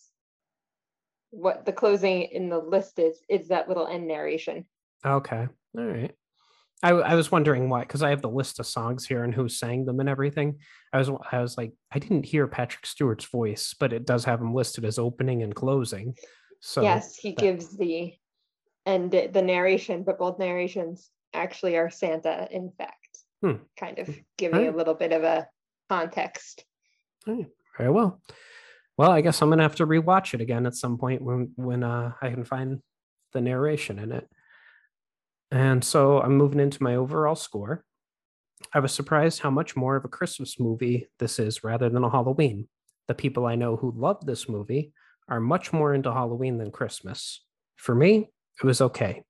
what 1.30 1.64
the 1.64 1.72
closing 1.72 2.22
in 2.22 2.48
the 2.48 2.58
list 2.58 2.98
is, 2.98 3.18
is 3.28 3.48
that 3.48 3.68
little 3.68 3.86
end 3.86 4.08
narration. 4.08 4.66
Okay, 5.04 5.48
all 5.78 5.84
right. 5.84 6.12
I, 6.82 6.92
I 6.92 7.14
was 7.14 7.30
wondering 7.30 7.68
why 7.68 7.80
because 7.80 8.02
I 8.02 8.08
have 8.08 8.22
the 8.22 8.30
list 8.30 8.58
of 8.58 8.66
songs 8.66 9.06
here 9.06 9.22
and 9.22 9.34
who 9.34 9.48
sang 9.50 9.84
them 9.84 10.00
and 10.00 10.08
everything. 10.08 10.60
I 10.94 10.98
was 10.98 11.10
I 11.30 11.40
was 11.42 11.58
like 11.58 11.72
I 11.92 11.98
didn't 11.98 12.24
hear 12.24 12.46
Patrick 12.46 12.86
Stewart's 12.86 13.26
voice, 13.26 13.74
but 13.78 13.92
it 13.92 14.06
does 14.06 14.24
have 14.24 14.40
him 14.40 14.54
listed 14.54 14.86
as 14.86 14.98
opening 14.98 15.42
and 15.42 15.54
closing. 15.54 16.16
So 16.60 16.82
yes, 16.82 17.16
he 17.16 17.32
that- 17.32 17.40
gives 17.42 17.76
the 17.76 18.14
and 18.86 19.10
the 19.10 19.42
narration, 19.42 20.04
but 20.04 20.18
both 20.18 20.38
narrations 20.38 21.10
actually 21.34 21.76
are 21.76 21.90
Santa, 21.90 22.48
in 22.50 22.72
fact. 22.78 22.99
Hmm. 23.42 23.62
Kind 23.78 23.98
of 23.98 24.14
giving 24.36 24.66
a 24.66 24.76
little 24.76 24.94
bit 24.94 25.12
of 25.12 25.22
a 25.22 25.48
context. 25.88 26.64
Very 27.26 27.90
well. 27.90 28.20
Well, 28.96 29.10
I 29.10 29.22
guess 29.22 29.40
I'm 29.40 29.48
gonna 29.48 29.62
have 29.62 29.76
to 29.76 29.86
rewatch 29.86 30.34
it 30.34 30.40
again 30.40 30.66
at 30.66 30.74
some 30.74 30.98
point 30.98 31.22
when 31.22 31.52
when 31.56 31.82
uh, 31.82 32.12
I 32.20 32.30
can 32.30 32.44
find 32.44 32.80
the 33.32 33.40
narration 33.40 33.98
in 33.98 34.12
it. 34.12 34.28
And 35.50 35.82
so 35.82 36.20
I'm 36.20 36.36
moving 36.36 36.60
into 36.60 36.82
my 36.82 36.96
overall 36.96 37.34
score. 37.34 37.84
I 38.74 38.80
was 38.80 38.92
surprised 38.92 39.40
how 39.40 39.50
much 39.50 39.74
more 39.74 39.96
of 39.96 40.04
a 40.04 40.08
Christmas 40.08 40.60
movie 40.60 41.08
this 41.18 41.38
is 41.38 41.64
rather 41.64 41.88
than 41.88 42.04
a 42.04 42.10
Halloween. 42.10 42.68
The 43.08 43.14
people 43.14 43.46
I 43.46 43.56
know 43.56 43.76
who 43.76 43.92
love 43.96 44.24
this 44.24 44.48
movie 44.48 44.92
are 45.28 45.40
much 45.40 45.72
more 45.72 45.94
into 45.94 46.12
Halloween 46.12 46.58
than 46.58 46.70
Christmas. 46.70 47.42
For 47.76 47.94
me, 47.94 48.28
it 48.62 48.66
was 48.66 48.80
okay. 48.80 49.22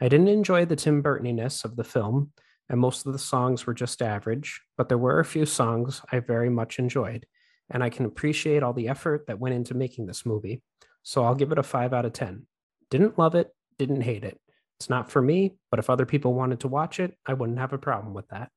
I 0.00 0.08
didn't 0.08 0.28
enjoy 0.28 0.66
the 0.66 0.76
Tim 0.76 1.02
Burtoniness 1.02 1.64
of 1.64 1.76
the 1.76 1.84
film, 1.84 2.32
and 2.68 2.80
most 2.80 3.06
of 3.06 3.12
the 3.12 3.18
songs 3.18 3.66
were 3.66 3.74
just 3.74 4.02
average, 4.02 4.60
but 4.76 4.88
there 4.88 4.98
were 4.98 5.20
a 5.20 5.24
few 5.24 5.46
songs 5.46 6.02
I 6.10 6.20
very 6.20 6.50
much 6.50 6.78
enjoyed 6.78 7.26
and 7.70 7.82
I 7.82 7.90
can 7.90 8.06
appreciate 8.06 8.62
all 8.62 8.72
the 8.72 8.88
effort 8.88 9.26
that 9.26 9.38
went 9.38 9.54
into 9.54 9.74
making 9.74 10.06
this 10.06 10.24
movie. 10.24 10.62
So 11.02 11.24
I'll 11.24 11.34
give 11.34 11.52
it 11.52 11.58
a 11.58 11.62
5 11.62 11.92
out 11.92 12.04
of 12.04 12.12
10. 12.12 12.46
Didn't 12.90 13.18
love 13.18 13.34
it, 13.34 13.54
didn't 13.78 14.02
hate 14.02 14.24
it. 14.24 14.38
It's 14.78 14.90
not 14.90 15.10
for 15.10 15.22
me, 15.22 15.54
but 15.70 15.78
if 15.78 15.88
other 15.88 16.06
people 16.06 16.34
wanted 16.34 16.60
to 16.60 16.68
watch 16.68 17.00
it, 17.00 17.16
I 17.26 17.32
wouldn't 17.32 17.58
have 17.58 17.72
a 17.72 17.78
problem 17.78 18.14
with 18.14 18.28
that. 18.28 18.50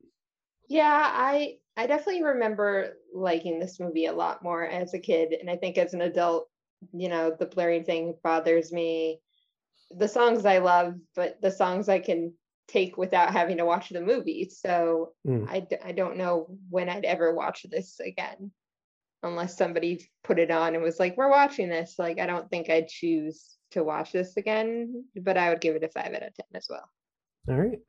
Yeah, 0.67 1.10
I 1.12 1.58
I 1.78 1.88
definitely 1.88 2.24
remember 2.24 2.98
liking 3.13 3.58
this 3.58 3.80
movie 3.80 4.06
a 4.06 4.13
lot 4.13 4.43
more 4.43 4.65
as 4.65 4.93
a 4.93 5.00
kid, 5.00 5.34
and 5.34 5.50
I 5.50 5.56
think 5.56 5.78
as 5.78 5.93
an 5.93 6.02
adult, 6.02 6.50
you 6.93 7.08
know, 7.08 7.36
the 7.38 7.45
blurry 7.45 7.84
thing 7.84 8.15
bothers 8.22 8.72
me. 8.72 9.22
The 9.91 10.08
songs 10.08 10.45
I 10.45 10.60
love, 10.60 10.95
but 11.15 11.41
the 11.41 11.52
songs 11.52 11.89
I 11.89 12.00
can 12.00 12.34
take 12.69 12.97
without 12.97 13.32
having 13.34 13.58
to 13.58 13.65
watch 13.65 13.89
the 13.89 14.01
movie. 14.01 14.49
So 14.49 15.13
Mm. 15.27 15.47
I, 15.49 15.60
d- 15.62 15.77
I 15.84 15.91
don't 15.91 16.17
know 16.17 16.47
when 16.69 16.88
I'd 16.89 17.05
ever 17.05 17.34
watch 17.34 17.65
this 17.69 17.99
again, 17.99 18.51
unless 19.23 19.58
somebody 19.58 20.10
put 20.23 20.39
it 20.39 20.51
on 20.51 20.75
and 20.75 20.84
was 20.84 20.99
like, 20.99 21.17
"We're 21.17 21.29
watching 21.29 21.67
this." 21.69 21.95
Like, 21.99 22.19
I 22.19 22.25
don't 22.25 22.49
think 22.49 22.69
I'd 22.69 22.88
choose 22.88 23.58
to 23.71 23.84
watch 23.84 24.12
this 24.12 24.38
again, 24.38 25.03
but 25.21 25.38
I 25.38 25.49
would 25.49 25.62
give 25.62 25.75
it 25.75 25.84
a 25.84 25.89
five 25.89 26.13
out 26.13 26.23
of 26.23 26.34
ten 26.34 26.45
as 26.55 26.67
well. 26.69 26.89
All 27.49 27.55
right. 27.55 27.79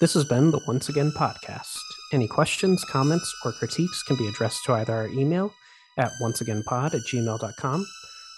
This 0.00 0.14
has 0.14 0.24
been 0.24 0.50
the 0.50 0.60
Once 0.66 0.88
Again 0.88 1.12
podcast. 1.16 1.78
Any 2.12 2.28
questions, 2.28 2.84
comments, 2.84 3.32
or 3.44 3.52
critiques 3.52 4.02
can 4.02 4.16
be 4.16 4.28
addressed 4.28 4.64
to 4.66 4.72
either 4.74 4.92
our 4.92 5.08
email 5.08 5.52
at 5.98 6.10
onceagainpod 6.20 6.94
at 6.94 7.00
gmail.com 7.12 7.86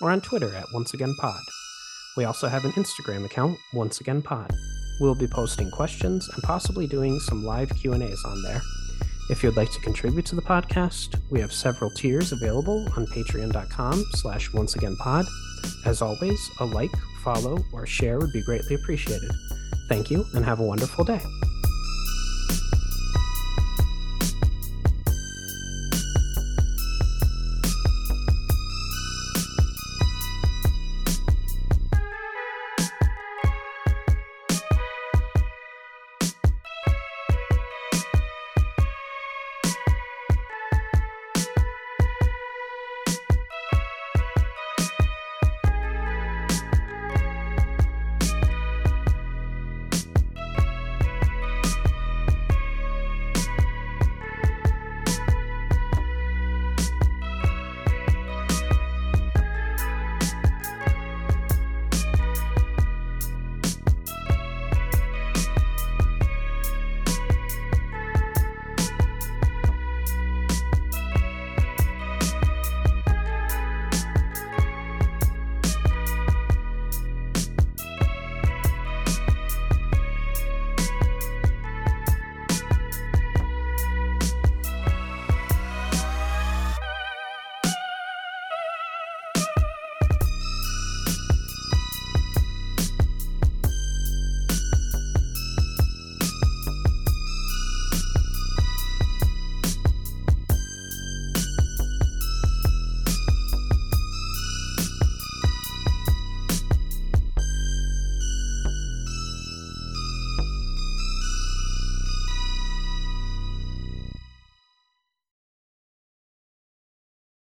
or 0.03 0.11
on 0.11 0.21
Twitter 0.21 0.55
at 0.55 0.67
onceagainpod. 0.75 1.41
We 2.17 2.25
also 2.25 2.49
have 2.49 2.65
an 2.65 2.73
Instagram 2.73 3.25
account, 3.25 3.59
Once 3.75 4.01
Again 4.01 4.23
Pod. 4.23 4.51
We'll 5.01 5.15
be 5.15 5.27
posting 5.27 5.71
questions 5.71 6.29
and 6.29 6.43
possibly 6.43 6.87
doing 6.87 7.19
some 7.21 7.45
live 7.45 7.71
Q&As 7.71 8.23
on 8.25 8.43
there. 8.43 8.63
If 9.29 9.43
you'd 9.43 9.57
like 9.57 9.73
to 9.73 9.81
contribute 9.81 10.25
to 10.27 10.37
the 10.37 10.43
podcast, 10.43 11.21
we 11.31 11.41
have 11.41 11.53
several 11.53 11.91
tiers 11.91 12.33
available 12.33 12.87
on 12.97 13.07
patreon.com 13.07 14.05
slash 14.13 14.51
onceagainpod. 14.51 15.27
As 15.85 16.01
always, 16.01 16.39
a 16.61 16.65
like, 16.65 16.93
follow, 17.23 17.59
or 17.73 17.87
share 17.87 18.19
would 18.19 18.33
be 18.33 18.43
greatly 18.45 18.77
appreciated. 18.77 19.31
Thank 19.89 20.11
you 20.11 20.25
and 20.35 20.45
have 20.45 20.61
a 20.61 20.65
wonderful 20.65 21.05
day. 21.05 21.21